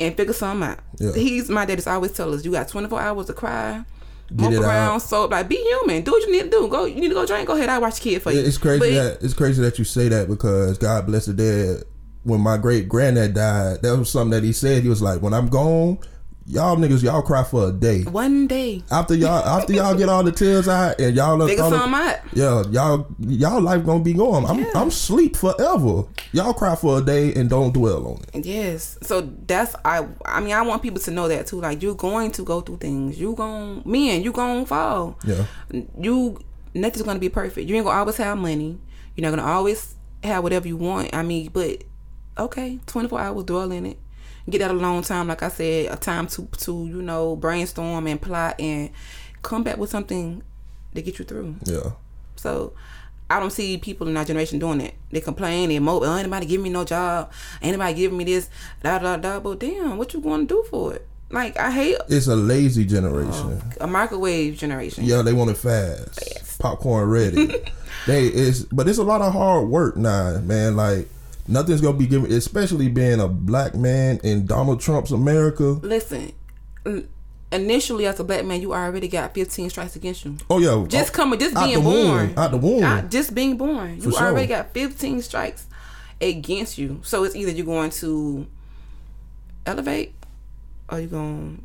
[0.00, 0.78] and figure something out.
[0.98, 1.12] Yeah.
[1.14, 3.84] He's my dad is always tell us you got 24 hours to cry.
[4.30, 5.02] Get Mope it around, out.
[5.02, 6.02] so like be human.
[6.02, 6.68] Do what you need to do.
[6.68, 6.84] Go.
[6.84, 7.46] You need to go drink.
[7.46, 7.70] Go ahead.
[7.70, 8.40] I watch the kid for you.
[8.40, 11.84] It's crazy But- that it's crazy that you say that because God bless the dead.
[12.24, 14.82] When my great granddad died, that was something that he said.
[14.82, 15.96] He was like, "When I'm gone,
[16.48, 18.02] y'all niggas, y'all cry for a day.
[18.04, 21.70] one day After y'all, after y'all get all the tears out and y'all figure throw
[21.70, 22.16] the- out.
[22.32, 24.46] Yeah, y'all y'all life gonna be going.
[24.46, 24.70] I'm Yeah.
[24.74, 26.04] I'm sleep forever.
[26.32, 28.46] Y'all cry for a day and don't dwell on it.
[28.46, 28.98] Yes.
[29.02, 31.60] So that's I I mean I want people to know that too.
[31.60, 33.18] Like you're going to go through things.
[33.18, 35.18] You gon' men, you gonna fall.
[35.24, 35.44] Yeah.
[36.00, 36.38] You
[36.74, 37.68] nothing's gonna be perfect.
[37.68, 38.78] You ain't gonna always have money.
[39.16, 41.14] You're not gonna always have whatever you want.
[41.14, 41.84] I mean, but
[42.38, 43.98] okay, 24 hours dwell in it.
[44.48, 48.20] Get that alone time, like I said, a time to to you know brainstorm and
[48.20, 48.90] plot and
[49.42, 50.42] come back with something
[50.94, 51.56] to get you through.
[51.64, 51.92] Yeah.
[52.36, 52.72] So
[53.30, 54.94] I don't see people in our generation doing that.
[55.10, 57.30] They complain, they mope, oh, uh, anybody give me no job,
[57.60, 58.48] anybody giving me this,
[58.82, 59.40] da da da.
[59.40, 61.06] But damn, what you going to do for it?
[61.30, 63.60] Like I hate It's a lazy generation.
[63.80, 65.04] a microwave generation.
[65.04, 66.58] Yeah, they want it fast.
[66.58, 67.46] Popcorn ready.
[68.06, 70.74] they it's but it's a lot of hard work now, man.
[70.76, 71.08] Like
[71.48, 75.64] nothing's gonna be given especially being a black man in Donald Trump's America.
[75.64, 76.32] Listen,
[77.50, 80.36] initially as a black man, you already got 15 strikes against you.
[80.50, 80.86] Oh yeah.
[80.88, 82.82] Just coming, just out being born, out the womb.
[82.84, 84.26] Out- just being born, you For sure.
[84.28, 85.66] already got 15 strikes
[86.20, 87.00] against you.
[87.02, 88.46] So it's either you're going to
[89.66, 90.14] elevate,
[90.90, 91.64] or you're going,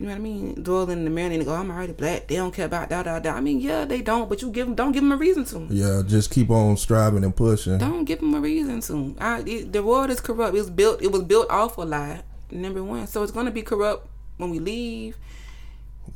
[0.00, 2.26] you know what I mean, dwell in the mirror and go, I'm already black.
[2.26, 3.32] They don't care about da da da.
[3.34, 5.66] I mean, yeah, they don't, but you give them, don't give them a reason to.
[5.68, 7.76] yeah, just keep on striving and pushing.
[7.76, 9.14] Don't give them a reason to.
[9.20, 10.54] I, it, the world is corrupt.
[10.54, 11.02] It was built.
[11.02, 12.22] It was built off a lie.
[12.50, 15.18] Number one, so it's gonna be corrupt when we leave.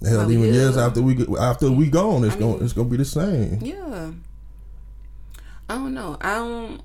[0.02, 0.52] Hell, Oh, even yeah.
[0.52, 3.58] years after we after we gone, it's I going mean- it's gonna be the same.
[3.62, 4.12] Yeah.
[5.68, 6.16] I don't know.
[6.20, 6.80] I don't.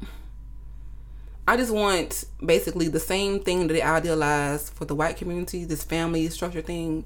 [1.50, 5.84] I just want basically the same thing that they idealize for the white community, this
[5.84, 7.06] family structure thing.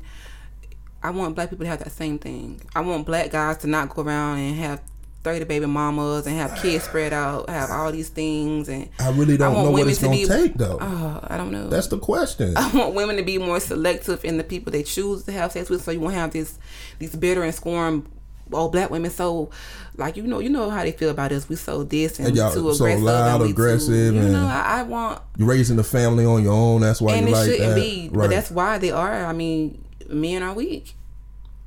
[1.02, 2.60] I want black people to have that same thing.
[2.76, 4.82] I want black guys to not go around and have
[5.24, 8.68] 30 baby mamas and have kids spread out, have all these things.
[8.68, 10.78] And I really don't want know what it's to gonna be- take though.
[10.82, 11.70] oh, I don't know.
[11.70, 12.54] That's the question.
[12.58, 15.70] I want women to be more selective in the people they choose to have sex
[15.70, 16.60] with, so you won't have this
[17.00, 18.06] these bitter and scorn.
[18.54, 19.50] Oh, black women so
[19.98, 21.48] like you know you know how they feel about us.
[21.50, 23.04] We so this and And we y'all too so aggressive.
[23.04, 26.26] loud, and we too- aggressive, you and- know, I, I want You're raising the family
[26.26, 26.82] on your own.
[26.82, 27.82] That's why and you it like shouldn't that.
[27.82, 28.14] be, right.
[28.24, 29.26] but that's why they are.
[29.26, 30.94] I mean, men are weak.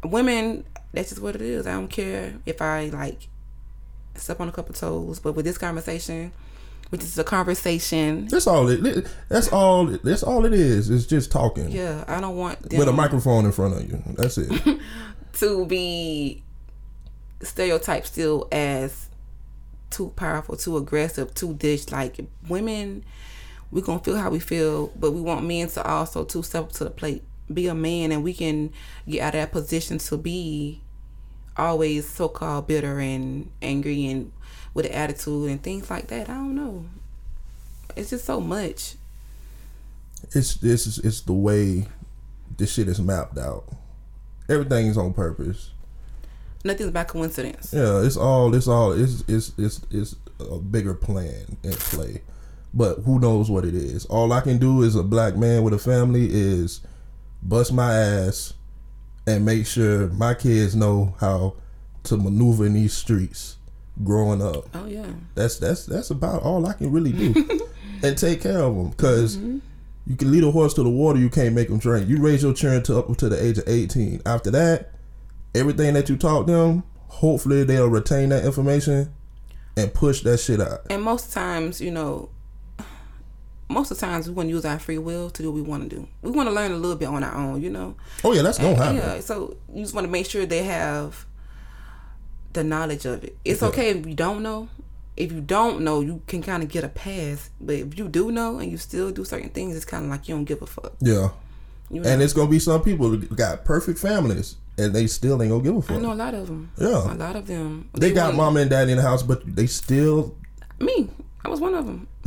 [0.04, 1.66] Women, that's just what it is.
[1.66, 3.28] I don't care if I like
[4.14, 6.32] step on a couple toes, but with this conversation,
[6.90, 9.06] which is a conversation, That's all it.
[9.28, 9.86] That's all.
[9.86, 10.88] That's all it is.
[10.90, 14.02] It's just talking yeah, I don't want with a microphone in front of you.
[14.16, 14.78] That's it.
[15.34, 16.42] to be
[17.42, 19.08] stereotyped still as
[19.90, 21.90] too powerful, too aggressive, too dish.
[21.90, 22.18] Like
[22.48, 23.04] women,
[23.70, 26.72] we gonna feel how we feel, but we want men to also to step up
[26.72, 27.22] to the plate,
[27.52, 28.72] be a man, and we can
[29.08, 30.82] get out of that position to be
[31.56, 34.32] always so called bitter and angry and
[34.74, 36.28] with an attitude and things like that.
[36.28, 36.84] I don't know.
[37.96, 38.96] It's just so much.
[40.32, 41.86] it's this is it's the way
[42.56, 43.64] this shit is mapped out.
[44.48, 45.70] Everything is on purpose.
[46.64, 47.72] Nothing's by coincidence.
[47.72, 48.54] Yeah, it's all.
[48.54, 48.92] It's all.
[48.92, 52.22] It's it's it's it's a bigger plan in play.
[52.74, 54.04] But who knows what it is?
[54.06, 56.80] All I can do as a black man with a family is
[57.42, 58.54] bust my ass
[59.26, 61.54] and make sure my kids know how
[62.04, 63.56] to maneuver in these streets
[64.04, 64.68] growing up.
[64.74, 65.06] Oh yeah.
[65.34, 67.60] That's that's that's about all I can really do,
[68.02, 68.92] and take care of them.
[68.92, 69.58] Cause mm-hmm.
[70.06, 72.08] you can lead a horse to the water, you can't make them drink.
[72.08, 74.20] You raise your children to up to the age of eighteen.
[74.26, 74.92] After that,
[75.56, 79.12] everything that you taught them, hopefully they'll retain that information
[79.76, 80.80] and push that shit out.
[80.90, 82.30] And most times, you know,
[83.68, 85.62] most of the times we want to use our free will to do what we
[85.62, 86.06] want to do.
[86.22, 87.96] We want to learn a little bit on our own, you know.
[88.22, 88.96] Oh yeah, that's gonna happen.
[88.96, 91.26] Yeah, so you just want to make sure they have
[92.52, 93.36] the knowledge of it.
[93.44, 93.68] It's Yeah.
[93.68, 94.68] okay if you don't know.
[95.16, 97.50] If you don't know, you can kind of get a pass.
[97.60, 100.28] But if you do know and you still do certain things, it's kind of like
[100.28, 100.92] you don't give a fuck.
[101.00, 101.30] Yeah,
[101.90, 102.08] You know?
[102.08, 105.62] and it's gonna be some people who got perfect families and they still ain't gonna
[105.62, 105.96] give a fuck.
[105.96, 106.70] I know a lot of them.
[106.78, 107.12] Yeah.
[107.12, 107.88] a lot of them.
[107.94, 110.34] They got want- mama and daddy in the house, but they still
[110.80, 111.08] me.
[111.44, 112.08] I was one of them.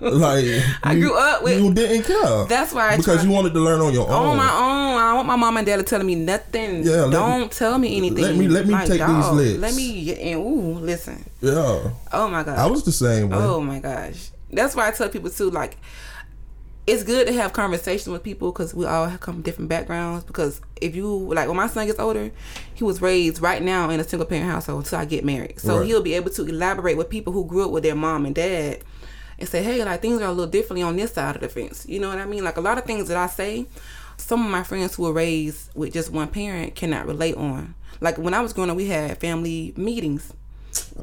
[0.00, 0.44] like.
[0.84, 2.44] I you- grew up with- You didn't care.
[2.46, 4.26] That's why I because you wanted to learn on your own.
[4.28, 5.00] on my own.
[5.00, 6.84] I want my mom and dad telling me nothing.
[6.84, 8.22] Yeah, don't me- tell me anything.
[8.22, 9.58] let me- let me Like, take these dog, licks.
[9.58, 11.24] Let me and ooh, listen.
[11.40, 12.58] Yeah, Oh my god.
[12.58, 13.38] I was the same way.
[13.38, 14.30] Oh my gosh.
[14.52, 15.50] That's why I tell people too.
[15.50, 15.76] Like,
[16.86, 20.24] it's good to have conversation with people because we all come from different backgrounds.
[20.24, 22.30] Because if you like, when my son gets older,
[22.74, 25.58] he was raised right now in a single parent household until I get married.
[25.60, 25.86] So Right.
[25.86, 28.80] he'll be able to elaborate with people who grew up with their mom and dad.
[29.38, 31.84] And say, hey, like things are a little differently on this side of the fence.
[31.86, 32.42] You know what I mean?
[32.42, 33.66] Like a lot of things that I say,
[34.16, 37.74] some of my friends who were raised with just one parent cannot relate on.
[38.00, 40.32] Like when I was growing up, we had family meetings.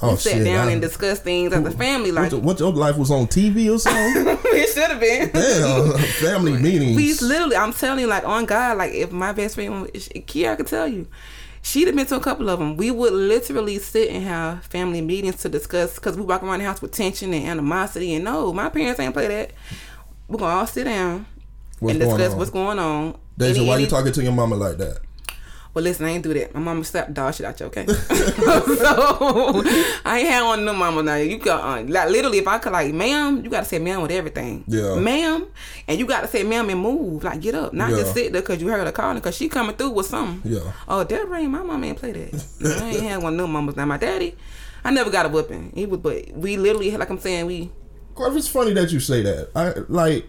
[0.02, 0.46] oh we sat shit!
[0.46, 2.12] down I- and discussed things as a family.
[2.12, 4.26] Like what your life was on TV or something?
[4.54, 5.30] it should have been.
[5.32, 6.96] Damn, family meetings.
[6.96, 10.68] We literally, I'm telling you, like on God, like if my best friend, Kiara could
[10.68, 11.08] tell you,
[11.62, 12.78] she'd have been to a couple of them.
[12.78, 16.66] We would literally sit and have family meetings to discuss because we walk around the
[16.66, 18.14] house with tension and animosity.
[18.16, 19.52] And no, my parents ain't play that.
[20.28, 21.26] We're gonna all sit down
[21.80, 22.38] What's and discuss on?
[22.38, 23.18] what's going on.
[23.38, 25.00] Deja, Any- why you talking to your mama like that?
[25.74, 26.54] Well, listen, I ain't do that.
[26.54, 27.86] My mama slapped dog shit out you, okay?
[27.88, 29.62] so
[30.06, 31.16] I ain't had one no mama now.
[31.16, 34.02] You got uh, like literally, if I could like, ma'am, you got to say ma'am
[34.04, 34.64] with everything.
[34.68, 34.96] Yeah.
[35.00, 35.48] ma'am,
[35.88, 37.98] and you got to say ma'am and move, like get up, not Yeah.
[37.98, 40.52] just sit there because you heard her calling because she coming through with something.
[40.52, 40.72] Yeah.
[40.88, 42.46] Oh, Deborah, ain't my mama ain't play that.
[42.60, 43.76] No, I ain't had one no mamas.
[43.76, 44.36] Now my daddy,
[44.84, 45.72] I never got a whipping.
[45.74, 47.72] He was, but we literally, like I'm saying, we
[48.16, 49.50] It's funny that you say that.
[49.56, 50.28] I like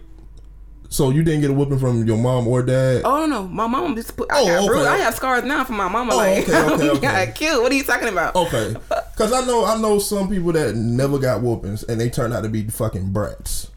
[0.95, 3.01] So you didn't get a whooping from your mom or dad?
[3.03, 4.31] Oh no, my mom just put.
[4.31, 4.67] I Oh, got okay.
[4.67, 4.87] bruised.
[4.87, 6.13] I have scars now from my mama.
[6.13, 6.99] Oh, like, okay, okay, okay.
[7.01, 7.63] got killed.
[7.63, 8.33] What are you talking about?
[8.33, 8.73] Okay,
[9.11, 12.43] because I know I know some people that never got whoopings and they turn out
[12.43, 13.69] to be fucking brats.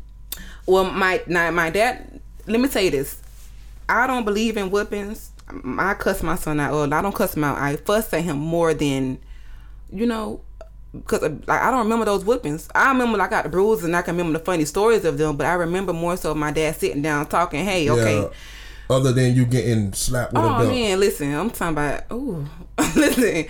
[0.65, 2.21] Well, my now my dad.
[2.47, 3.21] Let me tell you this.
[3.89, 5.31] I don't believe in whippings.
[5.77, 6.73] I cuss my son out.
[6.73, 7.59] Or I don't cuss him out.
[7.59, 9.19] I fuss at him more than,
[9.91, 10.41] you know,
[10.93, 12.69] because uh, like I don't remember those whippings.
[12.75, 15.19] I remember like, I got the bruises and I can remember the funny stories of
[15.19, 15.37] them.
[15.37, 17.65] But I remember more so my dad sitting down talking.
[17.65, 18.29] Hey, okay.
[18.91, 20.69] Other than you getting slapped with a Oh belt.
[20.69, 22.05] man, listen, I'm talking about.
[22.11, 22.47] Ooh,
[22.97, 23.45] listen.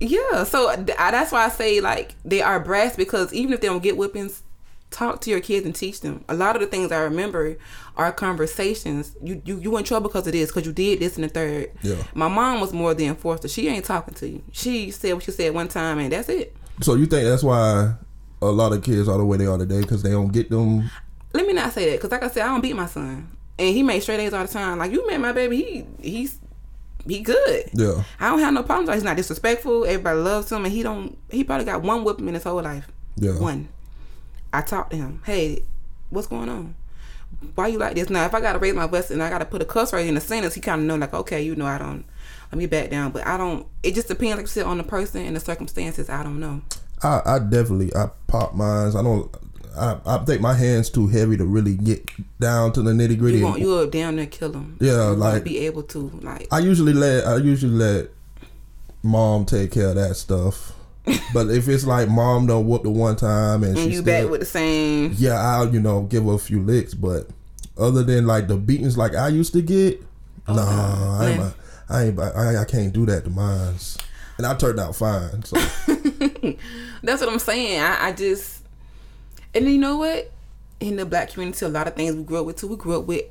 [0.00, 0.76] Yeah, so I-
[1.10, 4.42] that's why I say like they are brass because even if they don't get whippings,
[4.90, 6.24] talk to your kids and teach them.
[6.28, 7.56] A lot of the things I remember
[7.96, 9.16] are conversations.
[9.22, 11.72] You you you in trouble because of this because you did this and the third.
[11.82, 12.02] Yeah.
[12.14, 13.48] My mom was more the enforcer.
[13.48, 14.42] She ain't talking to you.
[14.52, 16.56] She said what she said one time and that's it.
[16.80, 17.94] So you think that's why
[18.40, 20.90] a lot of kids are the way they are today because they don't get them?
[21.32, 23.74] Let me not say that because like I said, I don't beat my son and
[23.74, 24.78] he made straight A's all the time.
[24.78, 26.38] Like you met my baby, he he's
[27.06, 27.70] he good.
[27.72, 28.04] Yeah.
[28.20, 28.94] I don't have no problems.
[28.94, 29.84] He's not disrespectful.
[29.84, 31.18] Everybody loves him, and he don't.
[31.30, 32.88] He probably got one whipping in his whole life.
[33.16, 33.38] Yeah.
[33.38, 33.68] One.
[34.52, 35.22] I talked to him.
[35.24, 35.64] Hey,
[36.10, 36.74] what's going on?
[37.54, 38.08] Why you like this?
[38.10, 40.14] Now, if I gotta raise my voice and I gotta put a cuss word in
[40.14, 42.04] the sentence, he kind of know like, okay, you know, I don't.
[42.50, 43.66] Let me back down, but I don't.
[43.82, 46.10] It just depends, like you said, on the person and the circumstances.
[46.10, 46.60] I don't know.
[47.02, 48.94] I, I definitely I pop mines.
[48.94, 49.34] I don't.
[49.74, 53.38] I, I think my hands too heavy to really get down to the nitty gritty.
[53.38, 54.76] You want you will down there kill him.
[54.80, 56.46] Yeah, You like- be able to like.
[56.52, 58.08] I usually let I usually let
[59.02, 60.72] mom take care of that stuff.
[61.34, 64.30] But if it's like mom don't whoop the one time and, and you still, back
[64.30, 65.14] with the same.
[65.16, 66.94] yeah, I'll you know give her a few licks.
[66.94, 67.28] But
[67.76, 70.02] other than like the beatings like I used to get,
[70.46, 71.54] oh, nah, I ain't, man.
[71.88, 73.98] I ain't I, I can't do that to mines.
[74.38, 75.42] And I turned out fine.
[75.44, 75.56] So
[77.02, 77.80] That's what I'm saying.
[77.80, 78.62] I, I just,
[79.54, 80.30] and you know what?
[80.80, 82.68] In the black community, a lot of things we grew up with too.
[82.68, 83.24] We grew up with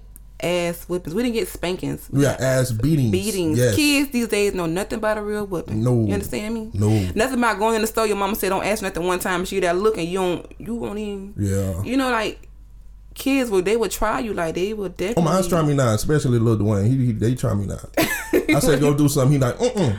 [0.44, 1.14] ass whippings.
[1.14, 2.10] We didn't get spankings.
[2.12, 3.12] we got ass beatings.
[3.12, 3.58] Beatings.
[3.58, 3.76] Yes.
[3.76, 5.84] Kids these days know nothing about a real whipping.
[5.84, 6.06] No.
[6.06, 6.72] You understand me?
[6.74, 6.89] No.
[7.16, 8.08] Nothing about going in the store.
[8.08, 9.46] Your mama said don't ask nothing one time.
[9.46, 10.52] She that look and you don't.
[10.60, 11.34] You won't even.
[11.38, 11.82] Yeah.
[11.84, 12.48] You know, like
[13.14, 15.24] kids would they would try you like they would definitely.
[15.24, 16.88] Oh my, try me now, especially Lil Dwayne.
[16.88, 17.80] He, he they try me now.
[18.56, 19.34] I said go do something.
[19.34, 19.96] He like, uh, uh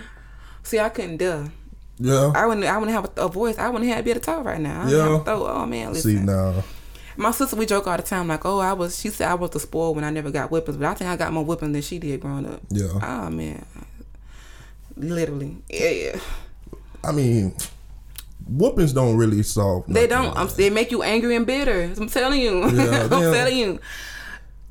[0.63, 1.51] See, I couldn't dare.
[1.99, 2.33] yeah.
[2.35, 2.67] I wouldn't.
[2.67, 3.59] I wouldn't have a, a voice.
[3.59, 4.83] I wouldn't have be able to talk right now.
[4.83, 4.97] I Yeah.
[5.09, 5.19] yeah.
[5.25, 6.19] Throw, oh man, listen.
[6.19, 6.63] See now,
[7.17, 8.99] My sister, we joke all the time, like, oh, I was.
[8.99, 11.17] She said I was the spoiled when I never got whippings, but I think I
[11.17, 12.61] got more whippings than she did growing up.
[12.71, 12.89] Yeah.
[13.03, 13.65] Oh man,
[14.97, 16.21] literally, yeah, yeah.
[17.05, 17.55] I mean,
[18.49, 19.85] whoopings don't really solve.
[19.89, 20.37] They don't.
[20.37, 21.93] I'm, they make you angry and bitter.
[21.97, 22.69] I'm telling you.
[22.71, 23.81] Yeah, I'm telling you.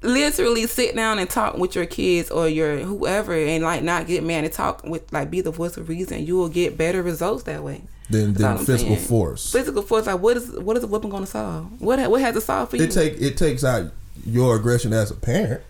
[0.04, 4.24] Literally sit down and talk with your kids or your whoever, and like not get
[4.24, 6.26] mad and talk with like be the voice of reason.
[6.26, 7.84] You will get better results that way.
[8.12, 9.08] Than than physical saying.
[9.08, 9.52] force.
[9.52, 11.82] Physical force, like what is what is a weapon going to solve?
[11.82, 12.84] What ha- what has to solve for you?
[12.84, 13.92] It take it takes out
[14.26, 15.62] your aggression as a parent.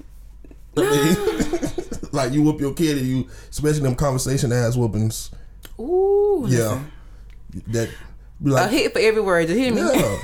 [0.75, 0.87] Mean,
[2.11, 5.31] like you whoop your kid and you, especially them conversation ass whoopings.
[5.79, 6.81] Ooh, Yeah,
[7.67, 7.89] that
[8.41, 9.49] be a like, hit for every word.
[9.49, 9.81] You hear me?
[9.81, 10.17] yeah.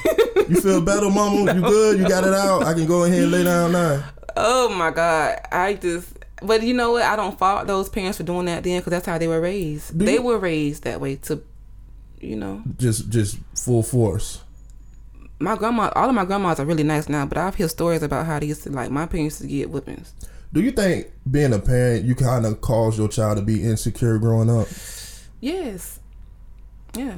[0.47, 1.53] you feel better, mama?
[1.53, 1.99] You good?
[1.99, 2.63] You got it out?
[2.63, 4.03] I can go ahead and lay down now.
[4.35, 6.13] Oh my god, I just.
[6.43, 7.01] But you know what?
[7.03, 9.97] I don't fault those parents for doing that then, because that's how they were raised.
[9.97, 11.41] Do they you- were raised that way to,
[12.19, 12.63] you know.
[12.77, 14.41] Just just full force.
[15.39, 18.25] My grandma, all of my grandmas are really nice now, but I've heard stories about
[18.25, 20.11] how they used to like my parents to get whippings.
[20.51, 24.17] Do you think being a parent, you kind of cause your child to be insecure
[24.17, 24.67] growing up?
[25.41, 25.99] Yes.
[26.95, 27.15] Yeah.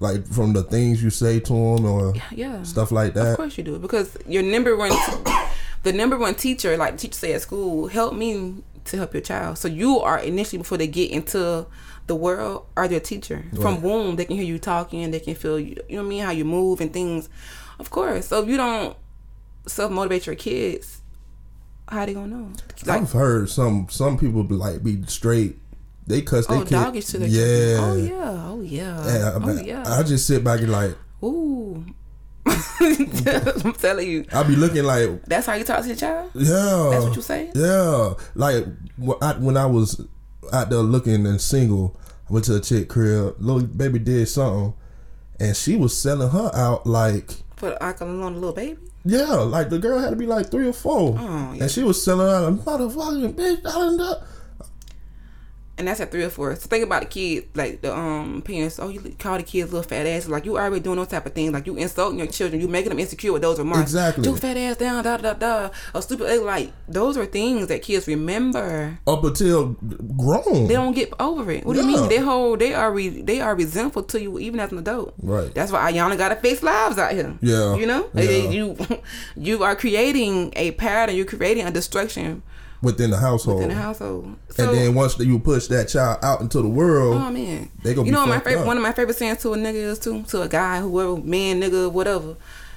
[0.00, 2.62] Like from the things you say to them or Yeah.
[2.62, 3.32] stuff like that.
[3.32, 4.90] Of course you do because your number one,
[5.82, 8.54] the number one teacher, like teacher say at school, help me
[8.84, 9.58] to help your child.
[9.58, 11.66] So you are initially before they get into
[12.06, 13.44] the world are their teacher.
[13.54, 13.82] From Right.
[13.82, 15.76] womb, they can hear you talking, they can feel you.
[15.88, 16.24] You know what I mean?
[16.24, 17.28] How you move and things.
[17.78, 18.28] Of course.
[18.28, 18.96] So if you don't
[19.66, 21.00] self motivate your kids,
[21.88, 22.52] how they gonna know?
[22.86, 25.58] Like I've heard some some people be like be straight.
[26.06, 27.40] They cuss their oh, doggish to their yeah.
[27.40, 27.80] kids.
[27.80, 28.48] Oh yeah.
[28.48, 29.08] Oh yeah.
[29.08, 29.84] And I, oh yeah.
[29.86, 31.84] I just sit back and like Ooh.
[33.64, 34.24] I'm telling you.
[34.32, 36.30] I be looking like That's how you talk to your child?
[36.34, 36.88] yeah.
[36.90, 37.50] That's what you say?
[37.54, 38.64] Yeah, like
[39.22, 40.00] I, when I was
[40.52, 41.96] out there looking and single,
[42.28, 43.36] I went to a chick crib.
[43.38, 44.74] Little baby did something,
[45.40, 48.78] and she was selling her out like For like a little, little baby?
[49.04, 51.62] yeah, like the girl had to be like three or four, Oh, yeah.
[51.64, 53.58] and she was selling out a motherfucking bitch.
[53.66, 54.22] I don't know.
[55.76, 56.54] And that's at three or four.
[56.54, 58.78] So think about the kids, like the um parents.
[58.78, 60.28] Oh, you call the kids little fat asses.
[60.28, 61.52] Like you already doing those type of things.
[61.52, 62.60] Like you insulting your children.
[62.60, 63.82] You making them insecure with those remarks.
[63.82, 64.22] Exactly.
[64.22, 65.02] Do fat ass down.
[65.02, 65.70] Da da da.
[65.92, 66.42] A stupid.
[66.42, 68.98] Like those are things that kids remember.
[69.06, 69.70] Up until
[70.16, 70.68] grown.
[70.68, 71.66] They don't get over it.
[71.66, 72.08] What do you mean?
[72.08, 72.60] They hold.
[72.60, 72.92] They are.
[72.92, 75.14] Re, they are resentful to you even as an adult.
[75.20, 75.52] Right.
[75.52, 77.36] That's why Ayana got to face lives out here.
[77.40, 77.74] Yeah.
[77.74, 78.10] You know.
[78.14, 78.30] Yeah.
[78.30, 78.76] You
[79.36, 81.16] you are creating a pattern.
[81.16, 82.42] You're creating a destruction
[82.84, 83.62] within the household.
[83.62, 84.36] in the household.
[84.50, 87.94] So, and then once you push that child out into the world, Oh man, They
[87.94, 89.74] gonna you be know what my favorite one of my favorite sayings to a nigga
[89.74, 92.36] is too to a guy whoever man nigga whatever.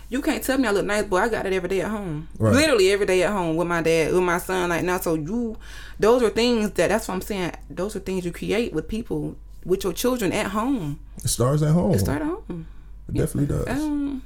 [0.09, 1.17] You can't tell me I look nice, boy.
[1.17, 2.29] I got it every day at home.
[2.39, 2.53] Right.
[2.53, 4.69] Literally every day at home with my dad, with my son.
[4.69, 5.57] Like now, so you,
[5.99, 7.51] those are things that that's what I'm saying.
[7.69, 9.35] Those are things you create with people,
[9.65, 11.01] with your children at home.
[11.17, 11.91] it starts at home.
[11.93, 12.67] It starts at home.
[13.09, 13.67] it definitely does.
[13.67, 14.21] I don't,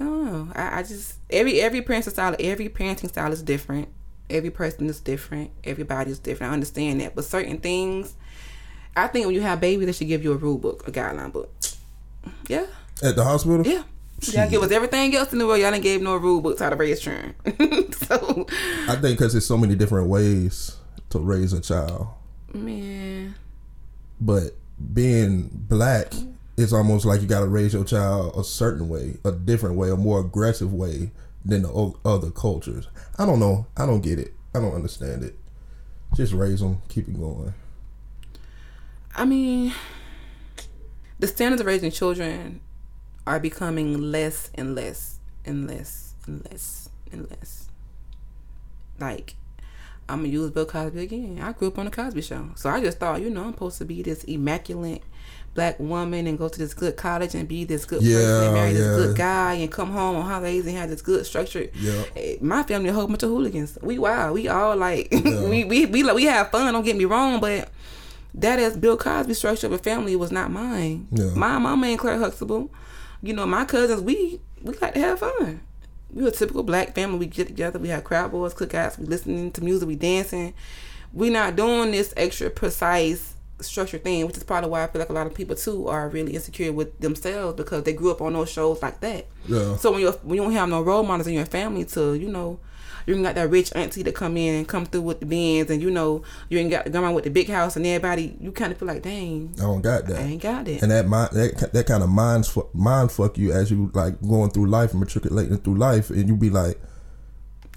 [0.00, 0.52] I don't know.
[0.56, 3.86] I, I just every every parenting style, every parenting style is different.
[4.30, 5.50] Every person is different.
[5.64, 6.50] Everybody is different.
[6.50, 8.14] I understand that, but certain things,
[8.96, 11.32] I think when you have babies, they should give you a rule book, a guideline
[11.32, 11.52] book.
[12.48, 12.66] Yeah,
[13.02, 13.66] At the hospital?
[13.66, 13.82] yeah.
[14.32, 15.60] Y'all give us everything else in the world.
[15.60, 17.34] Y'all didn't give no rule books how to raise children.
[17.92, 18.46] so,
[18.88, 20.76] I think because there's so many different ways
[21.10, 22.06] to raise a child.
[22.54, 23.34] man,
[24.20, 24.52] But
[24.94, 26.14] being black,
[26.56, 29.90] it's almost like you got to raise your child a certain way, a different way,
[29.90, 31.10] a more aggressive way
[31.44, 32.88] than the other cultures.
[33.18, 33.66] I don't know.
[33.76, 34.34] I don't get it.
[34.54, 35.36] I don't understand it.
[36.14, 37.54] Just raise them, keep it going.
[39.16, 39.72] I mean,
[41.18, 42.60] the standards of raising children
[43.26, 47.68] are becoming less and less and less and less and less.
[48.98, 49.34] Like,
[50.08, 51.40] I'm gonna use Bill Cosby again.
[51.42, 53.78] I grew up on the Cosby Show, so I just thought, you know, I'm supposed
[53.78, 55.02] to be this immaculate
[55.54, 58.72] black woman and go to this good college and be this good person and marry
[58.72, 61.68] this good guy and come home on holidays and have this good structure.
[61.74, 62.02] Yeah.
[62.16, 63.78] Eh, My family a whole bunch of hooligans.
[63.82, 64.34] We wild.
[64.34, 66.72] We all like we we we like we have fun.
[66.72, 67.68] Don't get me wrong, but
[68.34, 71.06] that is Bill Cosby's structure of a family was not mine.
[71.12, 71.30] Yeah.
[71.36, 72.70] My mama ain't Claire Huxtable.
[73.22, 75.60] You know, my cousins, we we like to have fun.
[76.12, 77.18] We were a typical black family.
[77.18, 80.54] We get together, we have crowd boys, cookouts, we listening to music, we dancing.
[81.12, 83.33] We not doing this extra precise
[83.66, 86.08] structured thing, which is probably why I feel like a lot of people too are
[86.08, 89.26] really insecure with themselves because they grew up on those shows like that.
[89.46, 89.76] Yeah.
[89.76, 92.28] So when you when you don't have no role models in your family to, you
[92.28, 92.58] know,
[93.06, 95.70] you ain't got that rich auntie to come in and come through with the bins,
[95.70, 98.50] and you know you ain't got the grandma with the big house, and everybody, you
[98.50, 100.20] kind of feel like, dang, I don't got that.
[100.20, 100.82] I ain't got it.
[100.82, 104.20] And that mind, that, that kind of mind, fu- mind fuck you as you like
[104.22, 106.80] going through life and matriculating through life, and you be like,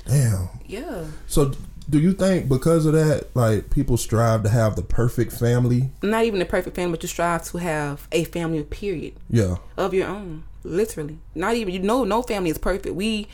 [0.05, 0.47] damn.
[0.65, 1.51] yeah, So,
[1.89, 5.89] do you think because of that, like people strive to have the perfect family?
[6.01, 8.63] not even the perfect family, but you strive to have a family.
[8.63, 9.13] Period.
[9.29, 10.43] Yeah, of your own.
[10.63, 12.03] Literally, not even you know.
[12.03, 12.93] No family is perfect.
[12.95, 13.27] We,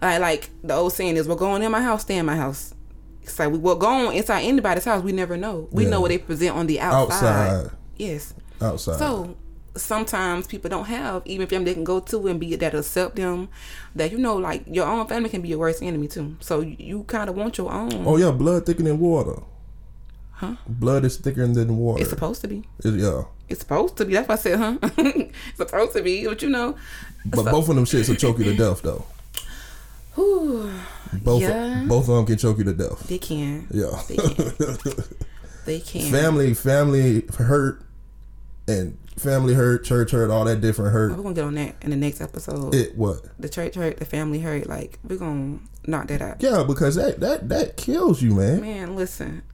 [0.00, 2.74] uh, like the old saying is, "We're going in my house, stay in my house."
[3.22, 5.02] It's like we will go on inside anybody's house.
[5.02, 5.68] We never know.
[5.70, 5.90] We Yeah.
[5.90, 7.26] know what they present on the outside.
[7.50, 8.32] outside, Yes.
[8.62, 8.98] outside.
[8.98, 9.36] So
[9.78, 13.48] sometimes people don't have even family they can go to and be that accept them.
[13.94, 16.36] That you know, like your own family can be your worst enemy too.
[16.40, 18.04] So you, you kind of want your own.
[18.06, 19.42] oh yeah, blood thicker than water.
[20.32, 20.54] Huh?
[20.68, 22.00] Blood is thicker than water.
[22.00, 22.62] It's supposed to be.
[22.84, 24.14] It- yeah, It's supposed to be.
[24.14, 24.78] That's why I said, huh?
[24.82, 26.26] it's supposed to be.
[26.26, 26.76] But you know,
[27.26, 29.04] but So- both of them shits will choke you to death though.
[30.14, 30.70] whew,
[31.24, 31.84] Both Yeah.
[31.88, 33.06] both of them can choke you to death.
[33.08, 33.66] they can.
[33.70, 34.00] Yeah.
[34.08, 34.52] They can.
[35.66, 36.10] they can.
[36.12, 37.82] family, family hurt,
[38.68, 41.16] and family hurt, church hurt, all that different hurt.
[41.16, 42.74] We're gonna get on that in the next episode.
[42.74, 43.22] It what?
[43.38, 44.66] the church hurt, the family hurt.
[44.68, 46.42] Like we're gonna knock that out.
[46.42, 48.60] Yeah, because that that that kills you, man.
[48.60, 49.42] Man, listen.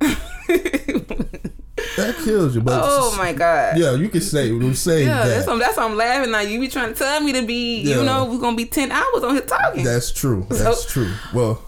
[1.97, 2.61] That kills you.
[2.61, 3.79] But oh my god.
[3.79, 5.29] Yeah, you can say we say Yeah, that.
[5.29, 6.33] that's why, that's why I'm laughing.
[6.33, 7.99] Like you be trying to tell me to be, Yeah.
[7.99, 9.85] you know, we're gonna be ten hours on here talking.
[9.85, 10.45] That's true.
[10.51, 11.12] That's true.
[11.33, 11.62] Well,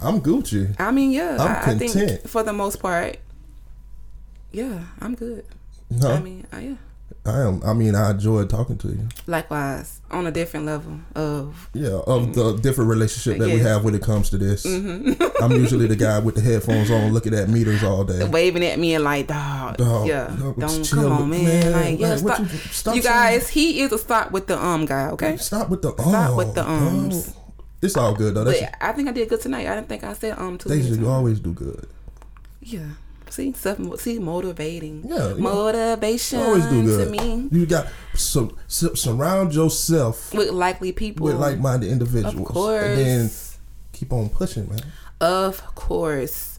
[0.00, 0.74] I'm Gucci.
[0.80, 2.30] I mean, yeah, I'm I, I think content.
[2.30, 3.18] for the most part,
[4.52, 5.44] yeah, I'm good.
[5.90, 6.74] No, I mean, uh, yeah.
[7.28, 7.62] I am.
[7.64, 9.06] I mean, I enjoy talking to you.
[9.26, 13.94] Likewise, on a different level of Yeah, of the different relationship that we have when
[13.94, 14.64] it comes to this.
[14.66, 15.42] Mm-hmm.
[15.44, 18.26] I'm usually the guy with the headphones on, looking at meters all day.
[18.28, 21.44] waving at me and like, dog, Dog, yeah, dog, don't chill, come on, man.
[21.44, 21.72] man.
[21.72, 22.38] Like, yeah, Like, stop.
[22.40, 25.08] you- You, stop saying- guys, he is a stop with the um guy.
[25.10, 27.26] Okay, Stop with the um, Stop oh, with the ums.
[27.26, 27.34] dog.
[27.80, 28.44] It's all good though.
[28.44, 29.66] That's but I think I did good tonight.
[29.68, 30.68] I didn't think I said um too.
[30.68, 31.86] they should always do good.
[32.60, 32.80] Yeah.
[33.30, 35.04] See, self, see, motivating.
[35.08, 36.40] Yeah, know, motivation.
[36.40, 37.04] Always do good.
[37.04, 41.24] to me You got so, so surround yourself with likely people.
[41.26, 42.84] with like-minded individuals, Of course.
[42.84, 43.30] and then
[43.92, 44.80] keep on pushing, man.
[45.20, 46.58] Of course.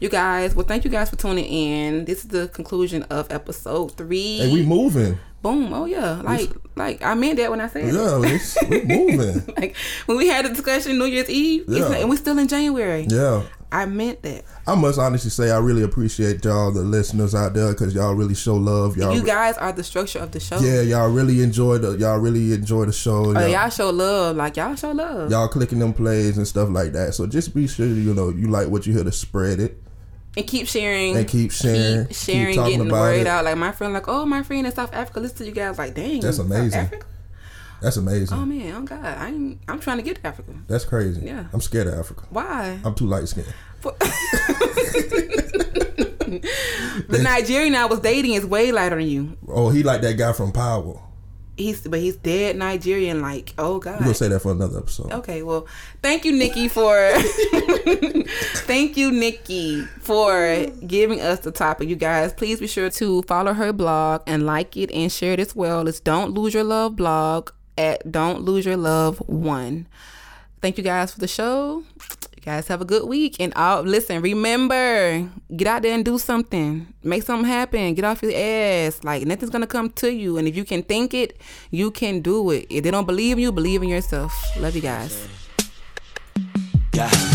[0.00, 2.04] You guys, well, thank you guys for tuning in.
[2.06, 4.38] This is the conclusion of episode three.
[4.38, 5.18] Hey, we moving.
[5.42, 5.72] Boom.
[5.72, 6.20] Oh yeah.
[6.22, 7.94] Like, like I meant that when I said it.
[7.94, 9.42] Yeah, it's, we moving.
[9.56, 11.86] Like when we had the discussion New Year's Eve, Yeah.
[11.86, 13.06] like- and we're still in January.
[13.10, 13.42] Yeah,
[13.72, 14.44] I meant that.
[14.66, 18.34] I must honestly say I really appreciate y'all, the listeners out there, because y'all really
[18.34, 18.96] show love.
[18.96, 20.58] Y'all, You guys are the structure of the show.
[20.58, 23.26] yeah, y'all really enjoy the y'all really enjoy the show.
[23.26, 24.36] Oh, Y'all, y'all show love.
[24.36, 25.30] Like y'all show love.
[25.30, 27.14] y'all clicking them plays and stuff like that.
[27.14, 29.80] So just be sure you know you like what you hear to spread it.
[30.36, 31.16] and keep sharing.
[31.16, 33.26] And keep sharing, Keep sharing, keep talking getting the word it.
[33.26, 33.44] out.
[33.44, 35.78] Like my friend, like, oh, my friend in South Africa, listen to you guys.
[35.78, 36.80] Like, dang, That's South amazing.
[36.80, 37.06] Africa?
[37.80, 38.36] That's amazing.
[38.36, 40.52] Oh man, oh god, I ain't, I'm trying to get to Africa.
[40.66, 41.22] That's crazy.
[41.24, 41.46] Yeah.
[41.52, 42.26] I'm scared of Africa.
[42.30, 42.78] Why?
[42.84, 43.52] I'm too light skinned.
[47.08, 49.36] The Nigerian I was dating is way lighter than you.
[49.48, 51.00] Oh, he like that guy from Power.
[51.56, 53.20] He's but he's dead Nigerian.
[53.20, 53.98] Like, oh We're god.
[53.98, 55.12] gonna say that for another episode.
[55.12, 55.66] Okay, well,
[56.02, 56.94] thank you, Nikki, for
[58.64, 61.88] thank you, Nikki, for giving us the topic.
[61.88, 65.40] You guys, please be sure to follow her blog and like it and share it
[65.40, 65.86] as well.
[65.88, 69.86] It's Don't Lose Your Love blog at Don't Lose Your Love One.
[70.60, 71.84] Thank you guys for the show.
[72.36, 73.36] You guys have a good week.
[73.40, 76.92] And all listen, remember, get out there and do something.
[77.02, 77.94] Make something happen.
[77.94, 79.02] Get off your ass.
[79.04, 80.38] Like nothing's gonna come to you.
[80.38, 81.40] And if you can think it,
[81.70, 82.66] you can do it.
[82.70, 84.32] If they don't believe in you, believe in yourself.
[84.58, 85.28] Love you guys.
[86.92, 87.29] Got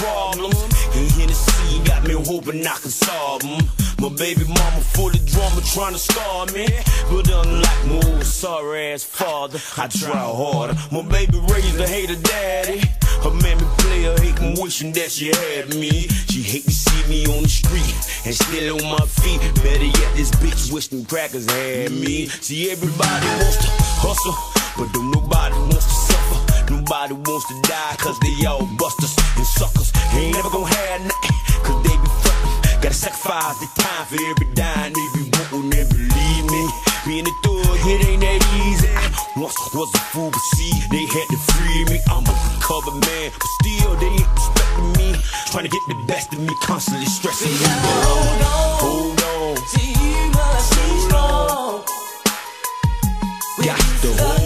[0.00, 0.56] problems.
[0.94, 3.62] And Hennessy got me hoping I can solve them.
[3.98, 6.66] My baby mama full of drama trying to starve me.
[7.10, 10.74] But unlike my old sorry ass father, I try harder.
[10.92, 12.80] My baby raised a hater daddy.
[13.24, 16.08] Her mammy player hating, wishing that she had me.
[16.30, 17.94] She hate to see me on the street
[18.24, 19.40] and still on my feet.
[19.62, 22.26] Better yet, this bitch wish them crackers had me.
[22.26, 23.70] See, everybody wants to
[24.04, 24.36] hustle,
[24.76, 26.05] but don't nobody wants to.
[26.70, 29.92] Nobody wants to die, cause they all busters and suckers.
[30.14, 32.82] Ain't never gonna have nothing, cause they be fucking.
[32.82, 36.62] Gotta sacrifice the time for every dime they be wanting and believe me.
[37.06, 38.88] Being a thug, it ain't that easy.
[38.90, 39.06] I
[39.36, 42.00] once was a fool, but see, they had to free me.
[42.10, 45.08] I'm a recovered man, but still they ain't respecting me.
[45.50, 47.62] Trying to get the best of me, constantly stressing me.
[47.62, 49.56] Hold on, hold on.
[49.70, 51.84] See, you must be strong.
[53.62, 54.45] Got to hold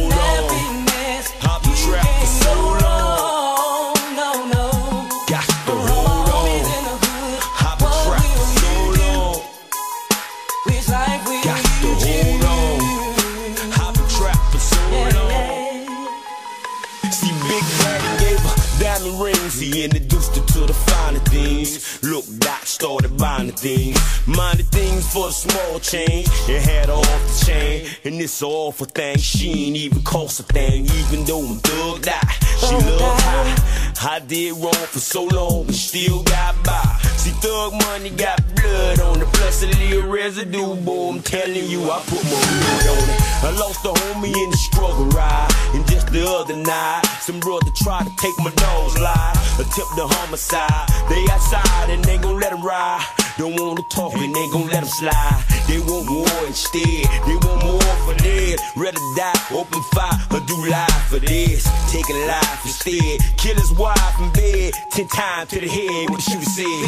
[21.81, 22.03] things.
[22.03, 23.99] Look, Doc started buying the things.
[24.27, 26.29] Minded things for the small change.
[26.49, 27.89] And had off the chain.
[28.05, 29.23] And it's all for things.
[29.23, 30.85] She ain't even cost a thing.
[30.85, 32.31] Even though I'm thugged out.
[32.61, 34.17] She oh, love high.
[34.17, 35.67] I did wrong for so long.
[35.67, 36.99] And still got by.
[37.17, 39.10] See, thug money got blood on
[39.51, 40.75] A little residue.
[40.87, 43.21] Boy, I'm telling you, I put my hood on it.
[43.45, 45.53] I lost a homie in the struggle ride.
[45.75, 49.37] And just the other night, some brother tried to take my dog's life.
[49.61, 50.89] Attempt the homicide.
[51.11, 53.05] They outside and they gon' let him ride.
[53.37, 55.45] Don't wanna talk and they gon' let him slide.
[55.69, 57.05] They want war instead.
[57.29, 58.63] They want more for this.
[58.77, 61.69] Rather die, open fire, or do life for this.
[61.93, 63.21] Take a life instead.
[63.37, 64.73] Kill his wife in bed.
[64.89, 66.87] Ten times to the head, what she said.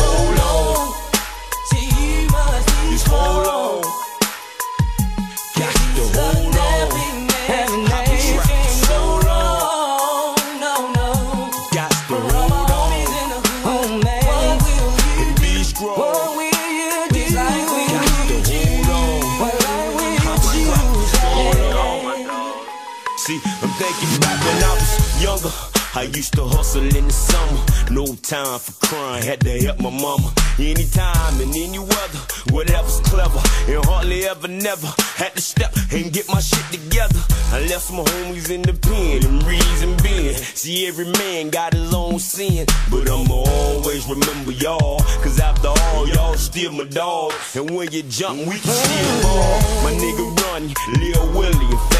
[0.00, 0.95] Hold on.
[2.96, 4.05] Just
[25.96, 27.64] I used to hustle in the summer.
[27.90, 30.30] No time for crying, had to help my mama.
[30.58, 32.20] Anytime and any weather,
[32.52, 33.40] whatever's clever.
[33.66, 37.18] And hardly ever, never had to step and get my shit together.
[37.50, 40.34] I left some homies in the pen and reason being.
[40.34, 42.66] See, every man got his own sin.
[42.90, 44.98] But I'ma always remember y'all.
[45.24, 47.32] Cause after all, y'all still my dog.
[47.54, 49.60] And when you jump, we can still ball.
[49.80, 51.95] My nigga Ronnie, Lil Willie,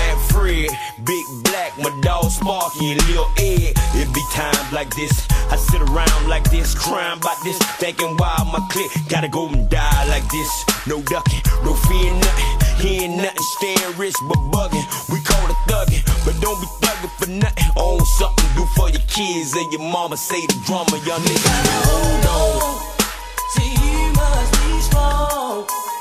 [0.47, 3.75] Big Black, my dog Sparky, and Lil Ed.
[3.99, 5.27] It be times like this.
[5.51, 7.59] I sit around like this, crying about this.
[7.83, 10.51] Thinking why my clique gotta go and die like this.
[10.87, 12.79] No ducking, no fear nothing.
[12.79, 14.87] He ain't nothing, staying rich but bugging.
[15.11, 17.65] We call it thugging, but don't be thugging for nothing.
[17.77, 20.17] Own something, do for your kids and your mama.
[20.17, 21.51] Say the drama, young nigga.
[21.91, 22.97] Hold on.
[25.67, 25.96] to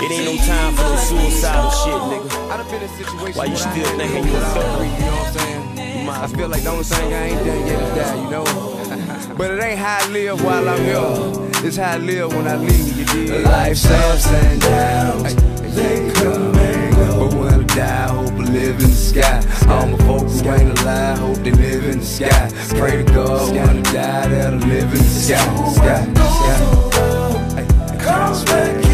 [0.00, 2.50] it ain't no time for no suicidal shit, nigga.
[2.50, 4.84] I done been in situations Why you still had thinking to you a go thug?
[4.84, 6.08] You know what I'm saying?
[6.08, 9.34] I feel like the only thing I ain't done yet is die, you know?
[9.38, 11.66] but it ain't how I live while I'm here.
[11.66, 13.44] It's how I live when I leave, you dig?
[13.44, 15.34] Life's ups and downs.
[15.74, 17.28] They come and go.
[17.28, 19.42] But when I die, I hope I live in the sky.
[19.68, 22.50] All my folks who ain't alive, hope they live in the sky.
[22.78, 25.72] Pray to God when I die, that I live in the sky.
[25.72, 26.04] Sky,
[28.44, 28.85] sky.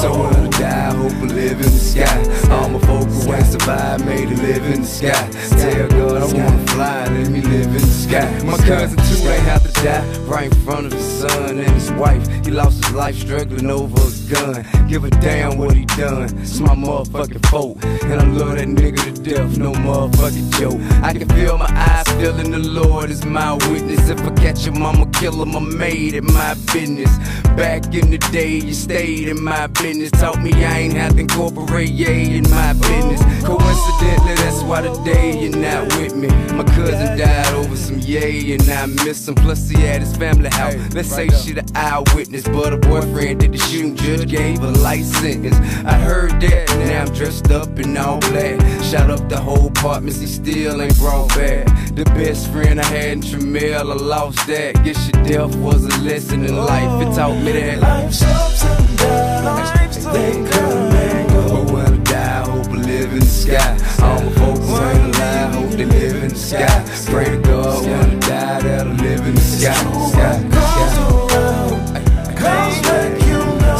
[0.00, 2.18] So when I die, I hope I live in the sky.
[2.52, 5.28] All my folk who ain't survived made to live in the sky.
[5.58, 8.42] Tell God I wanna fly, let me live in the sky.
[8.44, 11.90] My cousin too ain't have to die right in front of his son and his
[11.92, 12.26] wife.
[12.44, 14.88] He lost his life struggling over a gun.
[14.88, 16.24] Give a damn what he done.
[16.38, 17.82] It's my motherfucking fault.
[17.84, 20.80] And I love that nigga to death, no motherfucking joke.
[21.02, 24.08] I can feel my eyes feeling the Lord is my witness.
[24.08, 25.56] If I catch him, I'ma kill him.
[25.56, 27.10] I made it my business.
[27.56, 30.10] Back in the day, you stayed in my business.
[30.12, 33.20] Taught me I ain't have to incorporate yay in my business.
[33.44, 36.28] Coincidentally, that's why today you're not with me.
[36.54, 39.34] My cousin died over some yay, and I miss him.
[39.34, 40.74] Plus, he had his family out.
[40.94, 43.96] Let's say she the eyewitness, but a boyfriend did the shooting.
[43.96, 45.56] Judge gave a life sentence.
[45.84, 48.60] I heard that, now I'm dressed up in all black.
[48.84, 51.66] Shot up the whole apartment, he still ain't brought back.
[51.94, 54.84] The best friend I had in Tramiel, I lost that.
[54.84, 57.06] Guess your death was a lesson in life.
[57.06, 60.04] It taught me that life's ups and downs.
[60.04, 61.64] They come and go.
[61.64, 63.78] But when I die, I hope I live in the sky.
[64.02, 66.84] All my folks ain't alive, hope they live in the sky.
[67.06, 69.74] Pray to God when I die, that I live in the sky.
[70.10, 70.98] Sky, sky.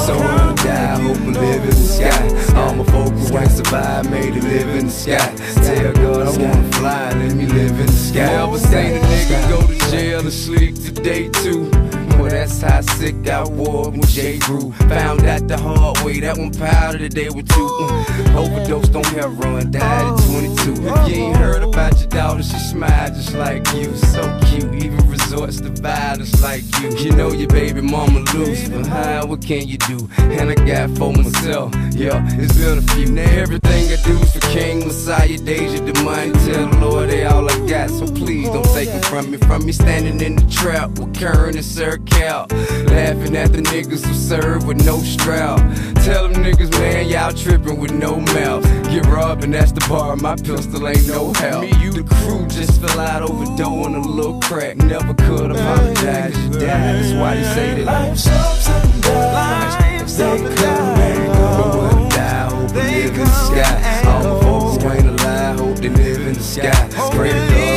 [0.06, 2.56] So when I die, hope I live in the sky.
[2.58, 5.34] All my folk who ain't survived made to live in the sky.
[5.64, 8.20] Tell God I wanna fly, let me live in the sky.
[8.20, 11.70] Ever seen a nigga go to jail and sleep today too?
[12.18, 14.72] Well, that's how sick I was when Jay grew.
[14.72, 17.68] Found out the hard way, that one powder today with two.
[17.68, 18.34] Mm.
[18.34, 20.72] Overdosed on heroin, died at 22.
[20.72, 23.94] If you ain't heard about your daughter, she smiled just like you.
[23.94, 26.90] So cute, even resorts to violence like you.
[26.96, 30.08] You know your baby mama loose, but huh, what can you do?
[30.18, 33.12] And I got for myself, yeah, it's been a few.
[33.12, 36.32] Now everything I do for King Messiah, Deja, the money.
[36.32, 37.37] Tell the Lord they all
[37.78, 39.36] got, so please don't take it from me.
[39.38, 44.04] From me standing in the trap with Kern and Sir Cal, laughing at the niggas
[44.04, 45.58] who serve with no strap.
[46.04, 48.64] Tell them niggas, man, y'all tripping with no mouth.
[48.90, 51.62] Get robbed and that's the bar, my pistol ain't no help.
[51.62, 54.76] Me, you, the crew just fell out over dough on a little crack.
[54.76, 56.62] Never could apologize, you died.
[56.62, 60.16] That's why they say that life's ups and downs.
[60.16, 61.90] They come and go.
[61.92, 64.02] But die, hope I live in the sky.
[64.06, 66.88] All my folks who ain't alive, hope they live in the sky.
[67.14, 67.67] Pray to God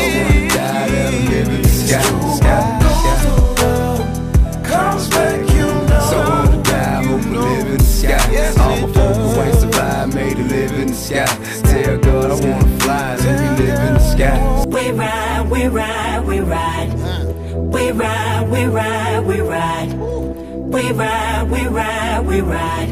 [16.88, 17.74] ride.
[17.74, 19.94] We ride, we ride, we ride.
[19.94, 22.90] We ride, we ride, we ride.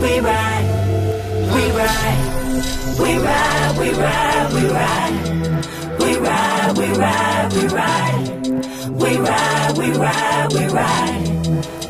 [0.00, 0.66] We ride,
[1.54, 2.30] we ride.
[2.98, 5.30] We ride, we ride, we ride.
[5.98, 8.26] We ride, we ride, we ride.
[8.90, 11.28] We ride, we ride, we ride.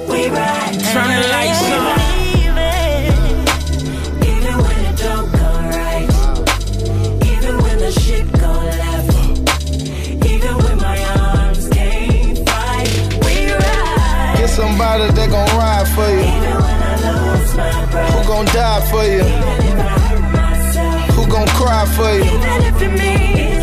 [0.09, 0.80] We ride.
[0.92, 2.10] Turn the lights on.
[14.81, 16.24] Somebody that gon' ride for you.
[18.12, 19.24] Who gon' die for you?
[21.15, 23.60] Who gon' cry for you?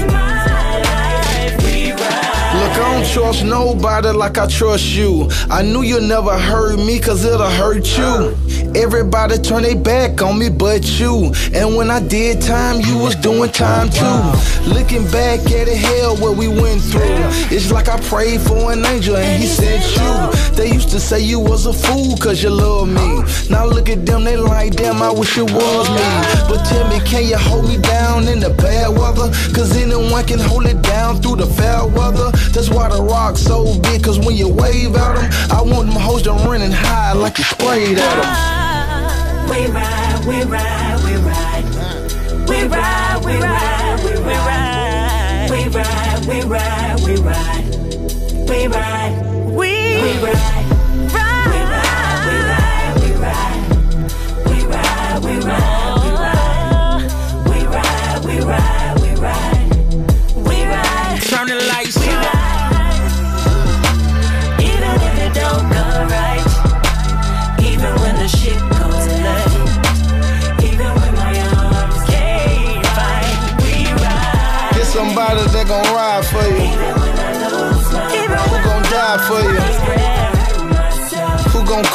[2.77, 5.27] I don't trust nobody like I trust you.
[5.49, 8.37] I knew you never hurt me cause it'll hurt you.
[8.75, 11.33] Everybody turn their back on me but you.
[11.55, 14.69] And when I did time, you was doing time too.
[14.69, 17.01] Looking back at it, hell, what we went through.
[17.49, 20.55] It's like I prayed for an angel and he sent you.
[20.55, 23.23] They used to say you was a fool cause you love me.
[23.49, 26.07] Now look at them, they like, damn, I wish it was me.
[26.47, 29.31] But tell me, can you hold me down in the bad weather?
[29.55, 32.29] Cause anyone can hold it down through the fair weather.
[32.53, 35.99] That's why the rock's so big, cause when you wave at them, I want them
[35.99, 39.49] hoes to running high like you sprayed at them.
[39.49, 41.48] We ride, we ride, we ride.
[42.49, 45.49] We ride, we ride, we ride.
[45.49, 47.76] We ride, we ride, we ride.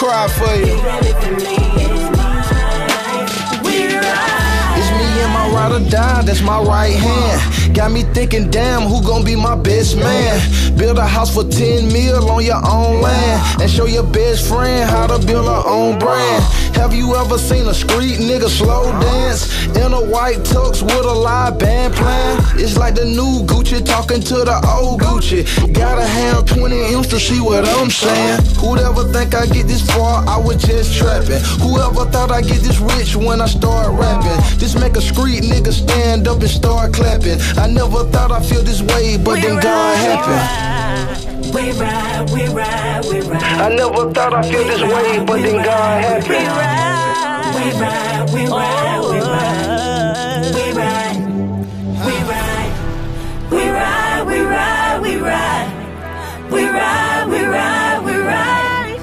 [0.03, 0.75] Cry for you?
[4.79, 7.75] It's me and my ride or die, that's my right hand.
[7.75, 10.77] Got me thinking, damn, who gon' be my best man?
[10.77, 13.63] Build a house for 10 mil on your own land.
[13.63, 16.45] And show your best friend how to build her own brand.
[16.83, 19.67] Have you ever seen a street nigga slow dance?
[19.77, 22.39] In a white tux with a live band playing?
[22.59, 25.47] It's like the new Gucci talking to the old Gucci.
[25.73, 28.43] Gotta have 20 M's to see what I'm saying.
[28.59, 30.27] Who'd ever think I get this far?
[30.27, 31.39] I was just trapping.
[31.63, 34.59] Whoever thought I get this rich when I start rapping?
[34.59, 37.39] This make a street nigga stand up and start clapping.
[37.63, 40.82] I never thought I'd feel this way, but then God happened.
[41.53, 43.43] We ride, we ride, we ride.
[43.43, 46.49] I never thought I'd feel this way, but then God happened.
[47.55, 49.63] We ride, we ride, we ride.
[50.57, 51.19] We ride,
[52.07, 52.73] we ride.
[53.51, 55.69] We ride, we ride, we ride.
[56.51, 58.99] We ride, we ride, we ride.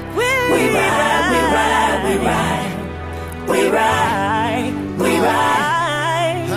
[0.50, 2.70] We ride, we ride, we ride.
[3.48, 5.20] We ride, we ride.
[5.20, 6.48] We ride.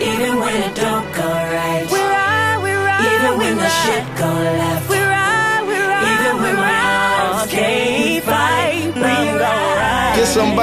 [0.00, 1.84] Even when it don't go right.
[1.92, 3.04] We ride, we ride.
[3.14, 4.67] Even when the shit go left.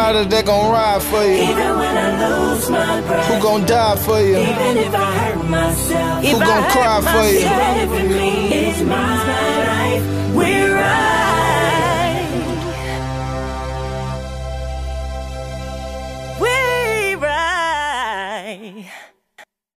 [0.05, 1.33] Get somebody that gon' ride for you.
[1.33, 3.25] Even when I lose my breath.
[3.25, 4.37] Who gon' die for you?
[4.37, 6.23] Even if I hurt myself.
[6.23, 7.39] Who gon' cry for you?
[7.39, 9.17] Even if it means my
[9.65, 10.03] life.
[10.35, 11.84] We ride.